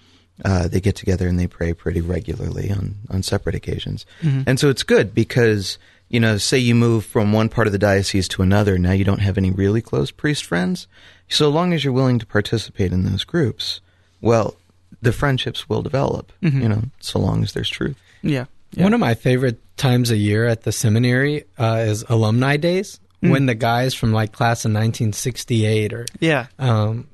uh, 0.46 0.68
they 0.68 0.80
get 0.80 0.96
together 0.96 1.28
and 1.28 1.38
they 1.40 1.48
pray 1.48 1.74
pretty 1.74 2.02
regularly 2.02 2.72
on 2.72 2.96
on 3.10 3.24
separate 3.24 3.56
occasions. 3.56 4.06
Mhm. 4.22 4.44
And 4.48 4.60
so 4.60 4.70
it's 4.70 4.84
good 4.84 5.14
because, 5.14 5.78
you 6.10 6.20
know, 6.20 6.38
say 6.38 6.58
you 6.58 6.76
move 6.76 7.06
from 7.06 7.34
one 7.34 7.50
part 7.50 7.68
of 7.68 7.74
the 7.74 7.80
diocese 7.80 8.28
to 8.30 8.42
another, 8.42 8.78
now 8.78 8.92
you 8.94 9.04
don't 9.04 9.20
have 9.22 9.38
any 9.38 9.52
really 9.52 9.82
close 9.82 10.12
priest 10.12 10.46
friends. 10.46 10.88
So 11.28 11.50
long 11.50 11.74
as 11.74 11.84
you're 11.84 11.94
willing 11.94 12.20
to 12.20 12.26
participate 12.26 12.92
in 12.92 13.04
those 13.04 13.24
groups, 13.24 13.82
well, 14.22 14.56
the 15.02 15.12
friendships 15.14 15.70
will 15.70 15.82
develop, 15.82 16.32
Mhm. 16.42 16.62
you 16.62 16.70
know, 16.70 16.84
so 17.00 17.20
long 17.20 17.44
as 17.44 17.54
there's 17.54 17.70
truth. 17.70 17.98
yeah, 18.22 18.46
yeah. 18.72 18.84
One 18.84 18.94
of 18.94 19.00
my 19.00 19.14
favorite 19.16 19.60
times 19.78 20.10
a 20.12 20.18
year 20.18 20.46
at 20.46 20.64
the 20.64 20.72
seminary 20.72 21.44
uh, 21.58 21.84
is 21.88 22.04
alumni 22.10 22.58
days 22.58 23.00
Mm. 23.24 23.32
when 23.32 23.46
the 23.48 23.56
guys 23.56 23.94
from 23.94 24.14
like 24.14 24.32
class 24.32 24.64
of 24.66 24.72
1968 24.72 25.94
or 25.94 26.06
yeah, 26.22 26.48
um, 26.58 27.00
s- 27.00 27.06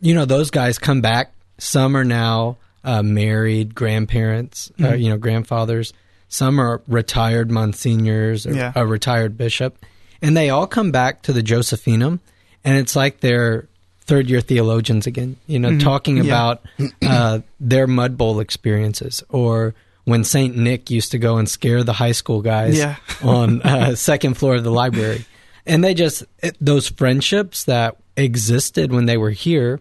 you 0.00 0.14
know 0.14 0.24
those 0.24 0.50
guys 0.50 0.78
come 0.78 1.00
back. 1.00 1.32
Some 1.58 1.96
are 1.96 2.04
now 2.04 2.56
uh, 2.84 3.02
married 3.02 3.74
grandparents, 3.74 4.70
uh, 4.78 4.82
Mhm. 4.84 5.00
you 5.02 5.08
know 5.10 5.16
grandfathers. 5.18 5.92
Some 6.28 6.60
are 6.60 6.80
retired 6.86 7.50
monsignors 7.50 8.46
or 8.46 8.54
Yeah. 8.54 8.72
a 8.74 8.86
retired 8.86 9.36
bishop, 9.36 9.84
and 10.22 10.36
they 10.36 10.50
all 10.50 10.66
come 10.66 10.90
back 10.92 11.22
to 11.22 11.32
the 11.32 11.42
Josephinum, 11.42 12.20
and 12.64 12.78
it's 12.78 12.94
like 12.96 13.20
they're 13.20 13.66
third 14.06 14.30
year 14.30 14.40
theologians 14.40 15.06
again. 15.06 15.36
You 15.46 15.58
know, 15.58 15.70
Mhm. 15.70 15.80
talking 15.82 16.16
Yeah. 16.18 16.22
about 16.24 16.62
uh, 17.02 17.40
their 17.60 17.86
mud 17.86 18.16
bowl 18.18 18.40
experiences 18.40 19.22
or. 19.28 19.74
When 20.04 20.24
Saint 20.24 20.56
Nick 20.56 20.90
used 20.90 21.10
to 21.10 21.18
go 21.18 21.36
and 21.36 21.46
scare 21.46 21.84
the 21.84 21.92
high 21.92 22.12
school 22.12 22.40
guys 22.40 22.78
Yeah. 22.78 22.96
on 23.22 23.60
uh, 23.60 23.94
second 23.94 24.38
floor 24.38 24.54
of 24.54 24.64
the 24.64 24.70
library, 24.70 25.26
and 25.66 25.84
they 25.84 25.92
just 25.92 26.24
it, 26.42 26.56
those 26.62 26.88
friendships 26.88 27.64
that 27.64 27.98
existed 28.24 28.92
when 28.92 29.06
they 29.06 29.16
were 29.16 29.30
here, 29.30 29.80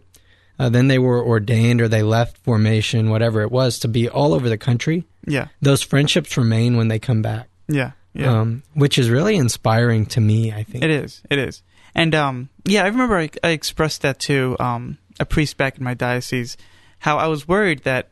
uh, 0.60 0.70
then 0.70 0.88
they 0.88 1.00
were 1.00 1.24
ordained 1.24 1.82
or 1.82 1.88
they 1.88 2.04
left 2.04 2.38
formation, 2.38 3.10
whatever 3.10 3.42
it 3.42 3.52
was, 3.52 3.80
to 3.80 3.88
be 3.88 4.08
all 4.10 4.34
over 4.34 4.48
the 4.50 4.58
country. 4.58 5.04
yeah, 5.26 5.48
Those 5.62 5.82
friendships 5.84 6.38
remain 6.38 6.78
when 6.78 6.88
they 6.88 7.00
come 7.00 7.22
back, 7.22 7.48
yeah, 7.68 7.92
yeah. 8.14 8.40
um, 8.42 8.64
which 8.74 8.98
is 8.98 9.10
really 9.10 9.36
inspiring 9.36 10.06
to 10.08 10.22
me. 10.22 10.52
I 10.54 10.64
think 10.64 10.84
It 10.84 10.90
is. 10.90 11.22
It 11.30 11.38
is. 11.40 11.62
And 11.94 12.14
um, 12.16 12.50
yeah, 12.66 12.84
I 12.84 12.88
remember 12.88 13.18
I, 13.18 13.30
I 13.44 13.50
expressed 13.50 14.02
that 14.04 14.20
to 14.22 14.56
um, 14.60 14.98
a 15.20 15.26
priest 15.26 15.58
back 15.58 15.78
in 15.78 15.84
my 15.84 15.94
diocese, 15.94 16.58
how 17.00 17.18
I 17.18 17.28
was 17.28 17.48
worried 17.48 17.84
that 17.84 18.10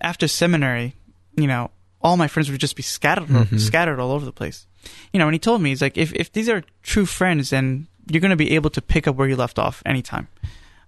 after 0.00 0.26
seminary, 0.28 0.94
you 1.36 1.46
know, 1.46 1.70
all 2.02 2.16
my 2.16 2.28
friends 2.28 2.50
would 2.50 2.60
just 2.60 2.76
be 2.76 2.82
scattered, 2.82 3.28
Mhm. 3.28 3.60
scattered 3.60 4.00
all 4.00 4.12
over 4.12 4.24
the 4.24 4.32
place. 4.32 4.66
You 5.12 5.18
know, 5.18 5.26
and 5.26 5.34
he 5.34 5.38
told 5.38 5.60
me 5.60 5.68
he's 5.70 5.82
like, 5.82 5.98
if 5.98 6.12
if 6.14 6.32
these 6.32 6.48
are 6.48 6.62
true 6.82 7.04
friends, 7.04 7.50
then 7.50 7.86
you're 8.08 8.20
going 8.20 8.30
to 8.30 8.36
be 8.36 8.54
able 8.54 8.70
to 8.70 8.80
pick 8.82 9.06
up 9.08 9.16
where 9.16 9.28
you 9.28 9.36
left 9.36 9.58
off 9.58 9.82
anytime. 9.84 10.28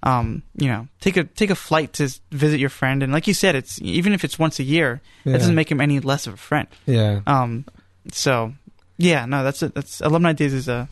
Um, 0.04 0.42
you 0.56 0.66
know, 0.68 0.88
take 1.00 1.16
a 1.16 1.24
take 1.24 1.50
a 1.50 1.54
flight 1.54 1.92
to 1.94 2.08
visit 2.32 2.58
your 2.58 2.70
friend, 2.70 3.02
and 3.04 3.12
like 3.12 3.28
you 3.28 3.34
said, 3.34 3.54
it's 3.54 3.80
even 3.82 4.12
if 4.12 4.24
it's 4.24 4.36
once 4.38 4.58
a 4.58 4.64
year, 4.64 5.00
Yeah. 5.24 5.32
that 5.32 5.38
doesn't 5.38 5.54
make 5.54 5.70
him 5.70 5.80
any 5.80 6.00
less 6.00 6.26
of 6.26 6.34
a 6.34 6.36
friend. 6.36 6.66
Yeah, 6.86 7.20
Um, 7.26 7.64
so 8.10 8.52
yeah, 8.98 9.26
no, 9.26 9.44
that's 9.44 9.62
a, 9.62 9.68
that's 9.68 10.00
alumni 10.00 10.32
days 10.32 10.52
is 10.54 10.66
a 10.68 10.88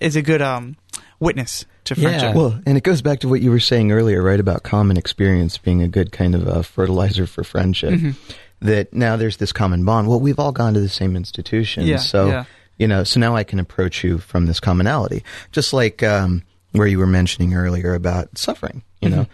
is 0.00 0.14
a 0.16 0.20
good 0.22 0.42
um 0.42 0.76
witness 1.20 1.64
to 1.84 1.94
Yeah. 1.94 2.02
friendship. 2.08 2.34
Well, 2.34 2.60
and 2.66 2.76
it 2.76 2.84
goes 2.84 3.00
back 3.00 3.20
to 3.20 3.28
what 3.28 3.40
you 3.40 3.50
were 3.50 3.60
saying 3.60 3.92
earlier, 3.92 4.22
right, 4.22 4.38
about 4.40 4.62
common 4.62 4.98
experience 4.98 5.56
being 5.56 5.80
a 5.82 5.88
good 5.88 6.12
kind 6.12 6.34
of 6.34 6.46
uh, 6.46 6.60
fertilizer 6.62 7.26
for 7.26 7.42
friendship. 7.44 7.94
Mhm. 7.94 8.14
That 8.60 8.92
now 8.92 9.16
there's 9.16 9.38
this 9.38 9.52
common 9.54 9.86
bond. 9.86 10.06
Well, 10.06 10.20
we've 10.20 10.38
all 10.38 10.52
gone 10.52 10.74
to 10.74 10.80
the 10.80 10.88
same 10.90 11.16
institution, 11.16 11.86
Yeah, 11.86 11.96
so 11.96 12.28
yeah. 12.28 12.44
You 12.80 12.88
know, 12.88 13.04
so 13.04 13.20
now 13.20 13.36
I 13.36 13.44
can 13.44 13.60
approach 13.60 14.02
you 14.02 14.18
from 14.18 14.46
this 14.46 14.58
commonality, 14.58 15.22
just 15.52 15.72
like 15.72 16.02
um, 16.02 16.42
where 16.72 16.86
you 16.88 16.98
were 16.98 17.06
mentioning 17.06 17.54
earlier 17.54 17.94
about 17.94 18.36
suffering. 18.38 18.82
You 19.02 19.10
know, 19.10 19.26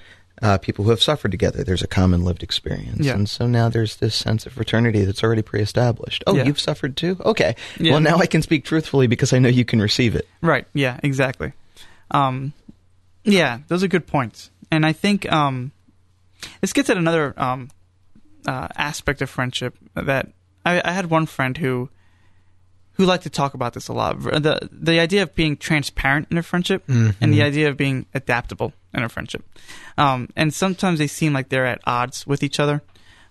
uh, 0.42 0.58
people 0.58 0.84
who 0.84 0.90
have 0.90 1.02
suffered 1.02 1.30
together, 1.30 1.64
there's 1.64 1.82
a 1.82 1.86
common 1.86 2.24
lived 2.24 2.42
experience, 2.42 3.06
Yeah. 3.06 3.14
and 3.14 3.28
so 3.28 3.46
now 3.46 3.68
there's 3.68 3.96
this 3.96 4.14
sense 4.14 4.46
of 4.46 4.52
fraternity 4.52 5.04
that's 5.04 5.22
already 5.24 5.42
pre-established. 5.42 6.22
Oh, 6.26 6.34
Yeah. 6.36 6.44
you've 6.44 6.60
suffered 6.60 6.96
too? 6.96 7.16
Okay, 7.24 7.56
Yeah. 7.78 7.92
well 7.92 8.00
now 8.00 8.18
I 8.18 8.26
can 8.26 8.42
speak 8.42 8.64
truthfully 8.64 9.06
because 9.06 9.32
I 9.32 9.38
know 9.38 9.48
you 9.48 9.64
can 9.64 9.80
receive 9.80 10.14
it. 10.14 10.28
Right. 10.42 10.66
Yeah. 10.74 10.98
Exactly. 11.02 11.52
Um, 12.10 12.52
yeah, 13.24 13.60
those 13.68 13.82
are 13.82 13.88
good 13.88 14.06
points, 14.06 14.50
and 14.70 14.84
I 14.84 14.92
think 14.92 15.30
um, 15.32 15.72
this 16.60 16.72
gets 16.72 16.90
at 16.90 16.96
another 16.96 17.32
um, 17.36 17.70
uh, 18.46 18.68
aspect 18.76 19.22
of 19.22 19.30
friendship 19.30 19.74
that 19.94 20.28
I, 20.64 20.80
I 20.84 20.92
had 20.92 21.10
one 21.10 21.26
friend 21.26 21.56
who 21.56 21.88
who 22.96 23.04
like 23.04 23.22
to 23.22 23.30
talk 23.30 23.54
about 23.54 23.72
this 23.74 23.88
a 23.88 23.92
lot. 23.92 24.20
The 24.22 24.68
the 24.72 24.98
idea 25.00 25.22
of 25.22 25.34
being 25.34 25.56
transparent 25.56 26.28
in 26.30 26.38
a 26.38 26.42
friendship 26.42 26.82
and 26.88 27.14
the 27.32 27.38
Mhm. 27.40 27.44
idea 27.44 27.68
of 27.68 27.76
being 27.76 28.06
adaptable 28.14 28.72
in 28.94 29.02
a 29.02 29.08
friendship. 29.08 29.44
Um, 29.98 30.28
and 30.36 30.52
sometimes 30.52 30.98
they 30.98 31.06
seem 31.06 31.32
like 31.32 31.48
they're 31.48 31.66
at 31.66 31.80
odds 31.86 32.26
with 32.26 32.42
each 32.42 32.58
other, 32.60 32.82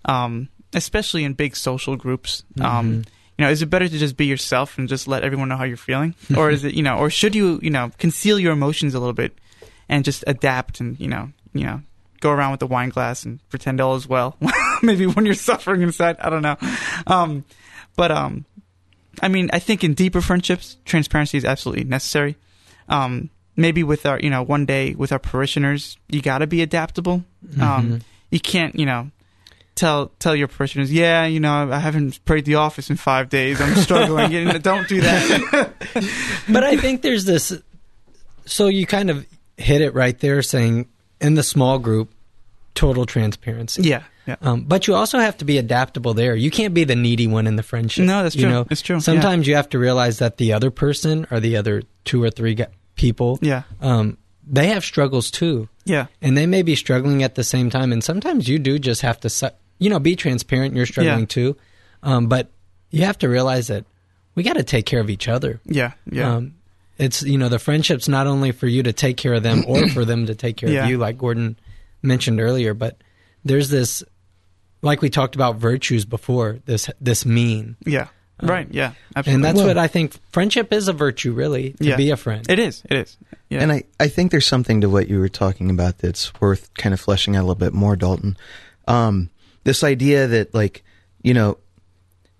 um, 0.04 0.48
especially 0.72 1.24
in 1.24 1.34
big 1.34 1.56
social 1.56 1.96
groups. 1.96 2.44
Um, 2.60 2.86
Mhm. 3.02 3.06
you 3.38 3.44
know, 3.44 3.50
is 3.50 3.60
it 3.62 3.66
better 3.70 3.88
to 3.88 3.98
just 3.98 4.16
be 4.16 4.26
yourself 4.26 4.78
and 4.78 4.88
just 4.88 5.06
let 5.08 5.22
everyone 5.22 5.48
know 5.48 5.56
how 5.56 5.64
you're 5.64 5.76
feeling, 5.76 6.14
or 6.36 6.50
is 6.50 6.64
it 6.64 6.74
you 6.74 6.82
know, 6.82 6.96
or 6.96 7.10
should 7.10 7.34
you 7.34 7.58
you 7.62 7.70
know 7.70 7.90
conceal 7.98 8.38
your 8.38 8.52
emotions 8.52 8.94
a 8.94 8.98
little 8.98 9.12
bit 9.14 9.36
and 9.88 10.04
just 10.04 10.24
adapt 10.26 10.80
and 10.80 10.98
you 11.00 11.08
know 11.08 11.30
you 11.52 11.64
know 11.64 11.80
go 12.20 12.30
around 12.30 12.50
with 12.52 12.60
the 12.60 12.66
wine 12.66 12.88
glass 12.88 13.24
and 13.24 13.40
pretend 13.50 13.80
all 13.80 13.94
is 13.96 14.08
well. 14.08 14.36
Maybe 14.82 15.06
when 15.06 15.26
you're 15.26 15.34
suffering 15.34 15.82
inside, 15.82 16.16
I 16.18 16.30
don't 16.30 16.42
know. 16.42 16.56
Um, 17.06 17.44
but 17.94 18.10
um, 18.10 18.44
I 19.22 19.28
mean, 19.28 19.50
I 19.52 19.58
think 19.58 19.82
in 19.84 19.94
deeper 19.94 20.20
friendships, 20.20 20.76
transparency 20.84 21.38
is 21.38 21.44
absolutely 21.44 21.84
necessary. 21.84 22.36
Um, 22.88 23.30
maybe 23.56 23.82
with 23.82 24.04
our, 24.06 24.18
you 24.20 24.30
know, 24.30 24.42
one 24.42 24.66
day 24.66 24.94
with 24.94 25.12
our 25.12 25.18
parishioners, 25.18 25.96
you 26.08 26.20
got 26.22 26.38
to 26.38 26.46
be 26.46 26.62
adaptable. 26.62 27.24
Um, 27.60 27.60
Mhm. 27.60 28.00
you 28.30 28.40
can't, 28.40 28.78
you 28.78 28.86
know, 28.86 29.10
tell 29.74 30.12
tell 30.18 30.34
your 30.36 30.48
parishioners, 30.48 30.92
yeah, 30.92 31.24
you 31.26 31.40
know, 31.40 31.70
I 31.72 31.78
haven't 31.78 32.24
prayed 32.24 32.44
the 32.44 32.56
office 32.56 32.90
in 32.90 32.96
five 32.96 33.28
days. 33.28 33.60
I'm 33.60 33.74
struggling. 33.76 34.32
You 34.32 34.44
know, 34.44 34.58
don't 34.58 34.86
do 34.88 35.00
that. 35.00 35.72
but 36.48 36.64
I 36.64 36.76
think 36.76 37.02
there's 37.02 37.24
this. 37.24 37.52
So 38.44 38.66
you 38.68 38.86
kind 38.86 39.10
of 39.10 39.26
hit 39.56 39.80
it 39.80 39.94
right 39.94 40.18
there, 40.20 40.42
saying 40.42 40.86
in 41.20 41.34
the 41.34 41.42
small 41.42 41.78
group, 41.78 42.10
total 42.74 43.06
transparency. 43.06 43.82
yeah, 43.82 44.02
yeah. 44.26 44.36
Um, 44.42 44.62
but 44.62 44.86
you 44.86 44.94
also 44.94 45.18
have 45.18 45.36
to 45.38 45.44
be 45.44 45.58
adaptable 45.58 46.14
there. 46.14 46.34
You 46.34 46.50
can't 46.50 46.74
be 46.74 46.84
the 46.84 46.96
needy 46.96 47.26
one 47.26 47.46
in 47.46 47.56
the 47.56 47.62
friendship. 47.62 48.04
No, 48.04 48.22
that's 48.22 48.34
you 48.34 48.42
true. 48.42 48.50
know? 48.50 48.66
It's 48.70 48.82
true, 48.82 48.96
yeah. 48.96 49.00
Sometimes 49.00 49.46
you 49.46 49.54
have 49.56 49.68
to 49.70 49.78
realize 49.78 50.18
that 50.18 50.36
the 50.38 50.52
other 50.52 50.70
person 50.70 51.26
or 51.30 51.40
the 51.40 51.56
other 51.56 51.82
two 52.04 52.22
or 52.22 52.30
three 52.30 52.56
people, 52.96 53.38
Yeah, 53.42 53.62
um, 53.80 54.18
they 54.46 54.68
have 54.68 54.84
struggles 54.84 55.30
too, 55.30 55.68
yeah, 55.84 56.06
and 56.22 56.36
they 56.36 56.46
may 56.46 56.62
be 56.62 56.76
struggling 56.76 57.22
at 57.22 57.34
the 57.34 57.44
same 57.44 57.70
time. 57.70 57.92
And 57.92 58.02
sometimes 58.02 58.48
you 58.48 58.58
do 58.58 58.78
just 58.78 59.02
have 59.02 59.20
to, 59.20 59.28
su- 59.30 59.50
you 59.78 59.90
know, 59.90 59.98
be 59.98 60.16
transparent. 60.16 60.74
You're 60.74 60.86
struggling 60.86 61.20
Yeah. 61.20 61.26
too, 61.26 61.56
um, 62.02 62.28
but 62.28 62.50
you 62.90 63.04
have 63.04 63.18
to 63.18 63.28
realize 63.28 63.66
that 63.68 63.84
we 64.34 64.42
got 64.42 64.54
to 64.54 64.62
take 64.64 64.86
care 64.86 65.00
of 65.00 65.10
each 65.10 65.28
other. 65.28 65.60
yeah, 65.66 65.92
yeah. 66.10 66.34
Um, 66.36 66.54
it's 66.98 67.22
you 67.22 67.36
know 67.38 67.48
the 67.50 67.58
friendship's 67.58 68.08
not 68.08 68.26
only 68.26 68.52
for 68.52 68.66
you 68.66 68.82
to 68.84 68.92
take 68.92 69.16
care 69.18 69.34
of 69.34 69.42
them 69.42 69.64
or 69.66 69.88
for 69.90 70.04
them 70.06 70.26
to 70.26 70.34
take 70.34 70.56
care 70.56 70.70
Yeah. 70.70 70.84
of 70.84 70.90
you, 70.90 70.96
like 70.98 71.18
Gordon 71.18 71.58
mentioned 72.02 72.40
earlier, 72.40 72.72
but 72.72 72.96
there's 73.44 73.68
this, 73.68 74.02
like 74.82 75.02
we 75.02 75.10
talked 75.10 75.34
about 75.34 75.56
virtues 75.56 76.04
before. 76.04 76.58
This 76.66 76.88
this 77.00 77.24
mean, 77.26 77.76
yeah. 77.86 78.08
um, 78.40 78.48
right. 78.48 78.68
Yeah. 78.70 78.92
Absolutely. 79.14 79.34
and 79.34 79.44
that's 79.44 79.56
Well- 79.58 79.66
what 79.68 79.78
I 79.78 79.86
think 79.88 80.12
friendship 80.32 80.72
is 80.72 80.88
a 80.88 80.92
virtue, 80.92 81.32
really, 81.32 81.72
to 81.72 81.84
Yeah. 81.84 81.96
be 81.96 82.10
a 82.10 82.16
friend. 82.16 82.44
it 82.50 82.58
is. 82.58 82.82
It 82.90 82.96
is. 82.98 83.16
Yeah. 83.48 83.62
And 83.62 83.72
I, 83.72 83.84
I 84.00 84.08
think 84.08 84.30
there's 84.32 84.46
something 84.46 84.80
to 84.80 84.88
what 84.88 85.08
you 85.08 85.20
were 85.20 85.28
talking 85.28 85.70
about 85.70 85.98
that's 85.98 86.32
worth 86.40 86.72
kind 86.74 86.92
of 86.92 87.00
fleshing 87.00 87.36
out 87.36 87.40
a 87.40 87.46
little 87.46 87.54
bit 87.54 87.72
more, 87.72 87.94
Dalton. 87.96 88.36
Um, 88.88 89.30
this 89.64 89.82
idea 89.84 90.26
that, 90.26 90.52
like, 90.54 90.82
you 91.22 91.32
know, 91.34 91.58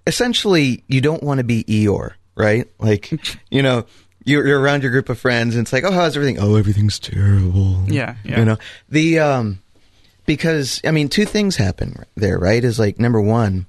essentially 0.07 0.85
you 0.89 1.01
don't 1.01 1.23
want 1.23 1.39
to 1.39 1.45
be 1.45 1.65
Eeyore, 1.65 2.13
right? 2.35 2.67
Like, 2.79 3.11
you 3.51 3.63
know, 3.63 3.87
you're, 4.25 4.47
you're 4.47 4.61
around 4.61 4.83
your 4.83 4.91
group 4.93 5.09
of 5.09 5.19
friends 5.19 5.55
and 5.55 5.63
it's 5.65 5.73
like, 5.73 5.85
oh, 5.85 5.93
how's 5.93 6.17
everything? 6.17 6.39
Oh, 6.41 6.57
everything's 6.57 6.99
terrible. 6.99 7.85
Yeah, 7.87 8.17
yeah. 8.25 8.39
You 8.41 8.45
know, 8.45 8.57
the, 8.89 9.19
um, 9.21 9.63
because, 10.27 10.81
I 10.85 10.91
mean, 10.91 11.09
two 11.09 11.25
things 11.25 11.57
happen 11.57 12.05
there, 12.17 12.39
right? 12.39 12.63
Is 12.63 12.79
like, 12.79 12.99
number 12.99 13.21
one, 13.21 13.67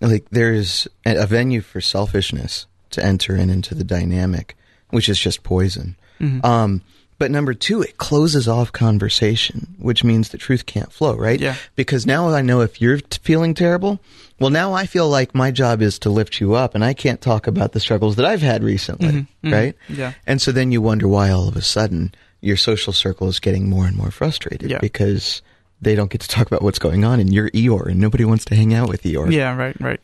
like, 0.00 0.26
there's 0.30 0.88
a 1.06 1.16
a 1.22 1.26
venue 1.26 1.60
for 1.60 1.80
selfishness 1.80 2.66
to 2.90 3.04
enter 3.04 3.36
in 3.36 3.50
into 3.50 3.74
the 3.74 3.84
dynamic, 3.84 4.56
which 4.90 5.08
is 5.08 5.18
just 5.18 5.42
poison. 5.42 5.96
Mhm. 6.20 6.44
Um, 6.44 6.82
but 7.18 7.30
number 7.32 7.52
two, 7.52 7.82
it 7.82 7.98
closes 7.98 8.46
off 8.48 8.70
conversation, 8.72 9.74
which 9.78 10.04
means 10.04 10.28
the 10.28 10.38
truth 10.38 10.66
can't 10.66 10.92
flow, 10.92 11.16
right? 11.16 11.40
Yeah. 11.40 11.56
Because 11.74 12.06
now 12.06 12.28
I 12.30 12.42
know 12.42 12.60
if 12.60 12.80
you're 12.80 12.98
t- 12.98 13.18
feeling 13.22 13.54
terrible, 13.54 14.00
well, 14.38 14.50
now 14.50 14.72
I 14.72 14.86
feel 14.86 15.08
like 15.08 15.34
my 15.34 15.50
job 15.50 15.82
is 15.82 15.98
to 16.00 16.10
lift 16.10 16.40
you 16.40 16.54
up, 16.54 16.74
and 16.76 16.84
I 16.84 16.94
can't 16.94 17.20
talk 17.20 17.46
about 17.48 17.72
the 17.72 17.80
struggles 17.80 18.14
that 18.16 18.24
I've 18.24 18.40
had 18.42 18.62
recently, 18.62 19.08
Mhm, 19.08 19.26
mhm. 19.44 19.52
right? 19.52 19.74
Yeah. 19.88 20.12
And 20.28 20.40
so 20.40 20.52
then 20.52 20.70
you 20.70 20.80
wonder 20.80 21.08
why 21.08 21.30
all 21.30 21.48
of 21.48 21.56
a 21.56 21.62
sudden 21.62 22.14
your 22.40 22.56
social 22.56 22.92
circle 22.92 23.28
is 23.28 23.40
getting 23.40 23.68
more 23.68 23.86
and 23.86 23.96
more 23.96 24.12
frustrated 24.12 24.70
Yeah. 24.70 24.78
because 24.78 25.42
they 25.80 25.94
don't 25.94 26.10
get 26.10 26.20
to 26.22 26.28
talk 26.28 26.46
about 26.46 26.62
what's 26.62 26.78
going 26.78 27.04
on, 27.04 27.20
and 27.20 27.32
you're 27.32 27.50
Eeyore, 27.50 27.86
and 27.90 28.00
nobody 28.00 28.24
wants 28.24 28.44
to 28.46 28.54
hang 28.56 28.74
out 28.74 28.88
with 28.88 29.02
Eeyore. 29.02 29.30
Yeah, 29.32 29.54
right, 29.56 29.78
right. 29.80 30.00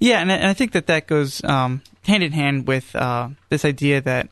Yeah, 0.00 0.20
and 0.20 0.30
I, 0.32 0.36
and 0.36 0.48
I 0.48 0.54
think 0.54 0.72
that 0.72 0.86
that 0.86 1.06
goes 1.06 1.42
um, 1.44 1.82
hand 2.04 2.22
in 2.22 2.32
hand 2.32 2.66
with 2.66 2.94
uh, 2.96 3.28
this 3.48 3.64
idea 3.64 4.00
that 4.00 4.28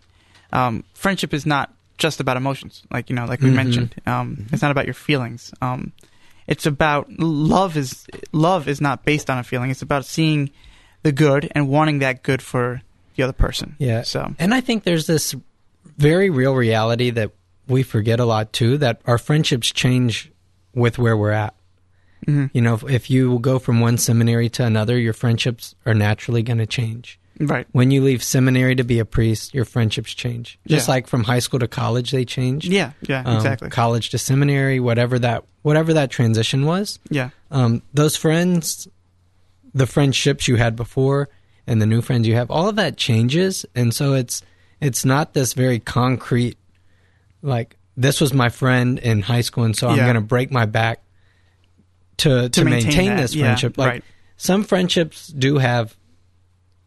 um, 0.53 0.85
friendship 0.95 1.33
is 1.35 1.47
not 1.47 1.73
just 1.99 2.19
about 2.21 2.37
emotions, 2.37 2.83
like 2.91 3.11
you 3.11 3.17
know, 3.17 3.27
like 3.27 3.41
we 3.41 3.51
Mhm. 3.51 3.55
mentioned. 3.55 3.95
Um, 4.07 4.47
It's 4.53 4.63
not 4.63 4.71
about 4.71 4.87
your 4.87 4.95
feelings. 4.95 5.53
Um, 5.61 5.93
it's 6.47 6.67
about 6.67 7.09
love. 7.19 7.77
Is 7.77 8.07
love 8.33 8.69
is 8.69 8.81
not 8.81 9.05
based 9.05 9.29
on 9.31 9.39
a 9.39 9.45
feeling. 9.45 9.71
It's 9.71 9.83
about 9.83 10.05
seeing 10.07 10.51
the 11.03 11.13
good 11.13 11.51
and 11.55 11.69
wanting 11.69 11.99
that 12.01 12.23
good 12.23 12.43
for 12.43 12.81
the 13.17 13.23
other 13.23 13.33
person. 13.35 13.77
Yeah. 13.79 14.03
So 14.03 14.35
And 14.39 14.53
I 14.55 14.61
think 14.61 14.85
there's 14.85 15.07
this 15.07 15.35
very 15.99 16.31
real 16.31 16.55
reality 16.55 17.11
that 17.11 17.31
we 17.69 17.83
forget 17.83 18.19
a 18.19 18.25
lot 18.25 18.53
too 18.53 18.79
that 18.79 19.01
our 19.07 19.19
friendships 19.19 19.71
change 19.71 20.31
with 20.75 20.99
where 20.99 21.17
we're 21.17 21.31
at. 21.33 21.55
mhm. 22.27 22.51
You 22.53 22.61
know, 22.61 22.75
if, 22.75 22.85
if 22.85 23.11
you 23.11 23.39
go 23.39 23.59
from 23.59 23.81
one 23.81 23.97
seminary 23.99 24.49
to 24.51 24.65
another, 24.65 24.99
your 24.99 25.13
friendships 25.15 25.75
are 25.87 25.95
naturally 25.95 26.43
going 26.43 26.59
to 26.59 26.67
change. 26.67 27.19
right. 27.41 27.67
When 27.73 27.91
you 27.91 28.03
leave 28.03 28.23
seminary 28.23 28.75
to 28.77 28.85
be 28.85 28.99
a 28.99 29.05
priest, 29.07 29.55
your 29.55 29.65
friendships 29.65 30.13
change. 30.13 30.59
Just 30.67 30.87
Yeah. 30.89 30.95
like 30.95 31.07
from 31.07 31.25
high 31.25 31.39
school 31.39 31.59
to 31.61 31.67
college, 31.69 32.11
they 32.11 32.27
change. 32.27 32.69
Yeah, 32.69 32.93
yeah, 33.09 33.23
Um, 33.25 33.37
exactly. 33.37 33.71
College 33.71 34.11
to 34.11 34.19
seminary, 34.19 34.79
whatever 34.81 35.19
that 35.21 35.45
whatever 35.63 35.95
that 35.95 36.11
transition 36.11 36.67
was. 36.67 36.99
yeah, 37.11 37.31
Um, 37.51 37.81
those 37.95 38.17
friends, 38.17 38.87
the 39.73 39.87
friendships 39.87 40.47
you 40.49 40.57
had 40.57 40.77
before, 40.77 41.29
and 41.67 41.81
the 41.81 41.87
new 41.87 42.03
friends 42.03 42.27
you 42.29 42.35
have, 42.35 42.51
all 42.51 42.69
of 42.69 42.77
that 42.77 42.97
changes, 42.99 43.65
and 43.75 43.95
so 43.95 44.13
it's 44.13 44.43
it's 44.83 45.05
not 45.07 45.33
this 45.33 45.55
very 45.55 45.79
concrete, 45.79 46.59
like 47.43 47.77
this 47.97 48.21
was 48.21 48.33
my 48.33 48.49
friend 48.49 48.99
in 48.99 49.23
high 49.23 49.41
school, 49.43 49.65
and 49.65 49.77
so 49.77 49.89
I'm 49.89 49.97
Yeah. 49.97 50.05
going 50.05 50.15
to 50.15 50.21
break 50.21 50.51
my 50.51 50.67
back 50.67 51.03
to 52.19 52.49
to, 52.49 52.65
maintain 52.65 52.87
maintain, 52.89 53.09
that, 53.11 53.21
this 53.23 53.35
yeah, 53.35 53.45
friendship. 53.47 53.79
Like 53.79 53.89
right. 53.89 54.05
some 54.37 54.65
friendships 54.65 55.29
do 55.29 55.59
have 55.59 55.97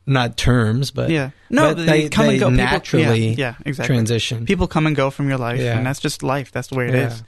not 0.05 0.35
terms, 0.37 0.91
but 0.91 1.09
yeah. 1.09 1.29
No, 1.49 1.73
but 1.73 1.85
they, 1.85 2.09
come 2.09 2.25
they 2.27 2.31
and 2.33 2.39
go. 2.39 2.45
People- 2.49 2.57
naturally 2.65 3.29
yeah, 3.29 3.35
yeah, 3.37 3.55
exactly. 3.65 3.95
transition. 3.95 4.45
People 4.45 4.67
come 4.67 4.85
and 4.85 4.95
go 4.95 5.09
from 5.09 5.29
your 5.29 5.37
life, 5.37 5.59
Yeah. 5.59 5.77
and 5.77 5.85
that's 5.85 5.99
just 5.99 6.23
life. 6.23 6.51
That's 6.51 6.67
the 6.67 6.75
way 6.75 6.89
it 6.89 6.93
Yeah. 6.93 7.07
is. 7.07 7.23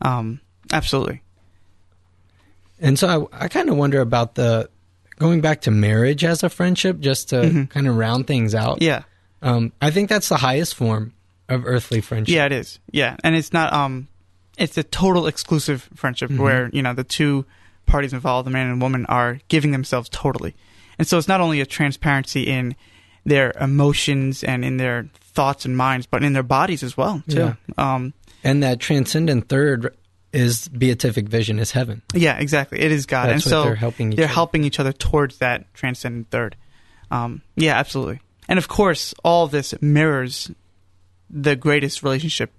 Um, 0.00 0.40
absolutely. 0.72 1.22
And 2.80 2.98
so 2.98 3.28
I, 3.32 3.44
I 3.44 3.48
kind 3.48 3.68
of 3.68 3.76
wonder 3.76 4.00
about 4.00 4.36
the 4.36 4.70
going 5.18 5.40
back 5.42 5.62
to 5.62 5.70
marriage 5.70 6.24
as 6.24 6.42
a 6.42 6.48
friendship, 6.48 6.98
just 7.00 7.28
to 7.30 7.36
Mhm. 7.42 7.70
kind 7.70 7.86
of 7.86 7.96
round 7.96 8.26
things 8.26 8.54
out. 8.54 8.80
Yeah. 8.80 9.02
Um, 9.42 9.72
I 9.82 9.90
think 9.90 10.08
that's 10.08 10.28
the 10.30 10.36
highest 10.38 10.74
form 10.74 11.12
of 11.50 11.66
earthly 11.66 12.00
friendship. 12.00 12.34
Yeah, 12.34 12.46
it 12.46 12.52
is. 12.52 12.78
Yeah, 12.90 13.16
and 13.24 13.34
it's 13.36 13.52
not. 13.52 13.72
Um, 13.72 14.08
it's 14.58 14.76
a 14.78 14.82
total 14.82 15.26
exclusive 15.26 15.88
friendship 15.94 16.30
Mhm. 16.30 16.38
where 16.38 16.70
you 16.72 16.82
know 16.82 16.94
the 16.94 17.04
two 17.04 17.44
parties 17.86 18.12
involved, 18.12 18.46
the 18.46 18.50
man 18.50 18.68
and 18.68 18.80
woman, 18.80 19.06
are 19.06 19.40
giving 19.48 19.72
themselves 19.72 20.08
totally, 20.10 20.54
and 20.98 21.06
so 21.08 21.18
it's 21.18 21.28
not 21.28 21.40
only 21.40 21.60
a 21.60 21.66
transparency 21.66 22.42
in 22.44 22.74
their 23.24 23.52
emotions 23.60 24.42
and 24.44 24.64
in 24.64 24.76
their 24.78 25.08
thoughts 25.34 25.64
and 25.64 25.76
minds, 25.76 26.06
but 26.06 26.22
in 26.22 26.32
their 26.32 26.42
bodies 26.42 26.82
as 26.82 26.96
well 26.96 27.22
too. 27.28 27.56
Um, 27.78 28.14
And 28.42 28.62
that 28.62 28.80
transcendent 28.80 29.48
third 29.48 29.94
is 30.32 30.68
beatific 30.68 31.28
vision, 31.28 31.58
is 31.58 31.72
heaven. 31.72 32.02
yeah, 32.14 32.38
exactly. 32.38 32.80
It 32.80 32.90
is 32.92 33.04
God, 33.06 33.28
That's 33.28 33.44
and 33.44 33.50
so 33.50 33.64
they're 33.64 33.74
helping 33.74 34.12
each 34.12 34.16
they're 34.16 34.24
other. 34.26 34.34
helping 34.34 34.64
each 34.64 34.78
other 34.80 34.92
towards 34.92 35.38
that 35.38 35.72
transcendent 35.74 36.30
third. 36.30 36.56
Um, 37.10 37.42
yeah, 37.56 37.76
absolutely. 37.76 38.20
And 38.48 38.58
of 38.58 38.68
course, 38.68 39.12
all 39.24 39.46
this 39.48 39.74
mirrors 39.82 40.50
the 41.30 41.56
greatest 41.56 42.02
relationship 42.02 42.52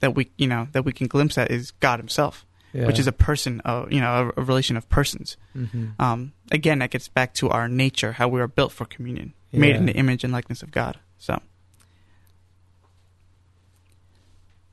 that 0.00 0.14
we, 0.14 0.30
you 0.36 0.46
know, 0.46 0.68
that 0.72 0.84
we 0.84 0.92
can 0.92 1.06
glimpse 1.08 1.36
at 1.38 1.50
is 1.50 1.72
God 1.72 1.98
Himself, 2.00 2.46
which 2.86 2.98
is 2.98 3.06
a 3.06 3.12
person, 3.12 3.60
of, 3.64 3.92
you 3.92 4.00
know, 4.00 4.32
a, 4.36 4.40
a 4.40 4.44
relation 4.44 4.76
of 4.76 4.88
persons. 4.88 5.36
hmm 5.52 5.86
Um, 5.98 6.32
again, 6.52 6.78
that 6.78 6.90
gets 6.90 7.08
back 7.08 7.34
to 7.34 7.48
our 7.50 7.68
nature, 7.68 8.12
how 8.12 8.28
we 8.28 8.40
are 8.40 8.48
built 8.48 8.72
for 8.72 8.84
communion, 8.86 9.34
made 9.52 9.74
in 9.76 9.86
the 9.86 9.92
image 9.94 10.24
and 10.24 10.32
likeness 10.32 10.62
of 10.62 10.70
God. 10.70 10.98
So, 11.18 11.40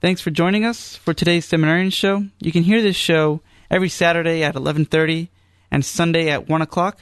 thanks 0.02 0.22
for 0.22 0.30
joining 0.32 0.66
us 0.66 0.96
for 0.96 1.14
today's 1.14 1.46
seminarian 1.46 1.90
show. 1.90 2.26
You 2.40 2.52
can 2.52 2.64
hear 2.64 2.82
this 2.82 2.96
show 2.96 3.42
every 3.72 3.90
Saturday 3.90 4.44
at 4.44 4.56
11:30 4.56 5.30
and 5.72 5.84
Sunday 5.84 6.30
at 6.30 6.48
1 6.48 6.62
o'clock, 6.62 7.00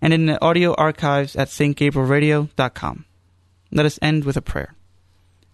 and 0.00 0.12
in 0.14 0.26
the 0.26 0.42
audio 0.42 0.74
archives 0.74 1.36
at 1.36 1.48
stgabrielradio.com. 1.48 3.04
Let 3.70 3.84
us 3.86 3.98
end 4.00 4.24
with 4.24 4.36
a 4.36 4.42
prayer. 4.42 4.74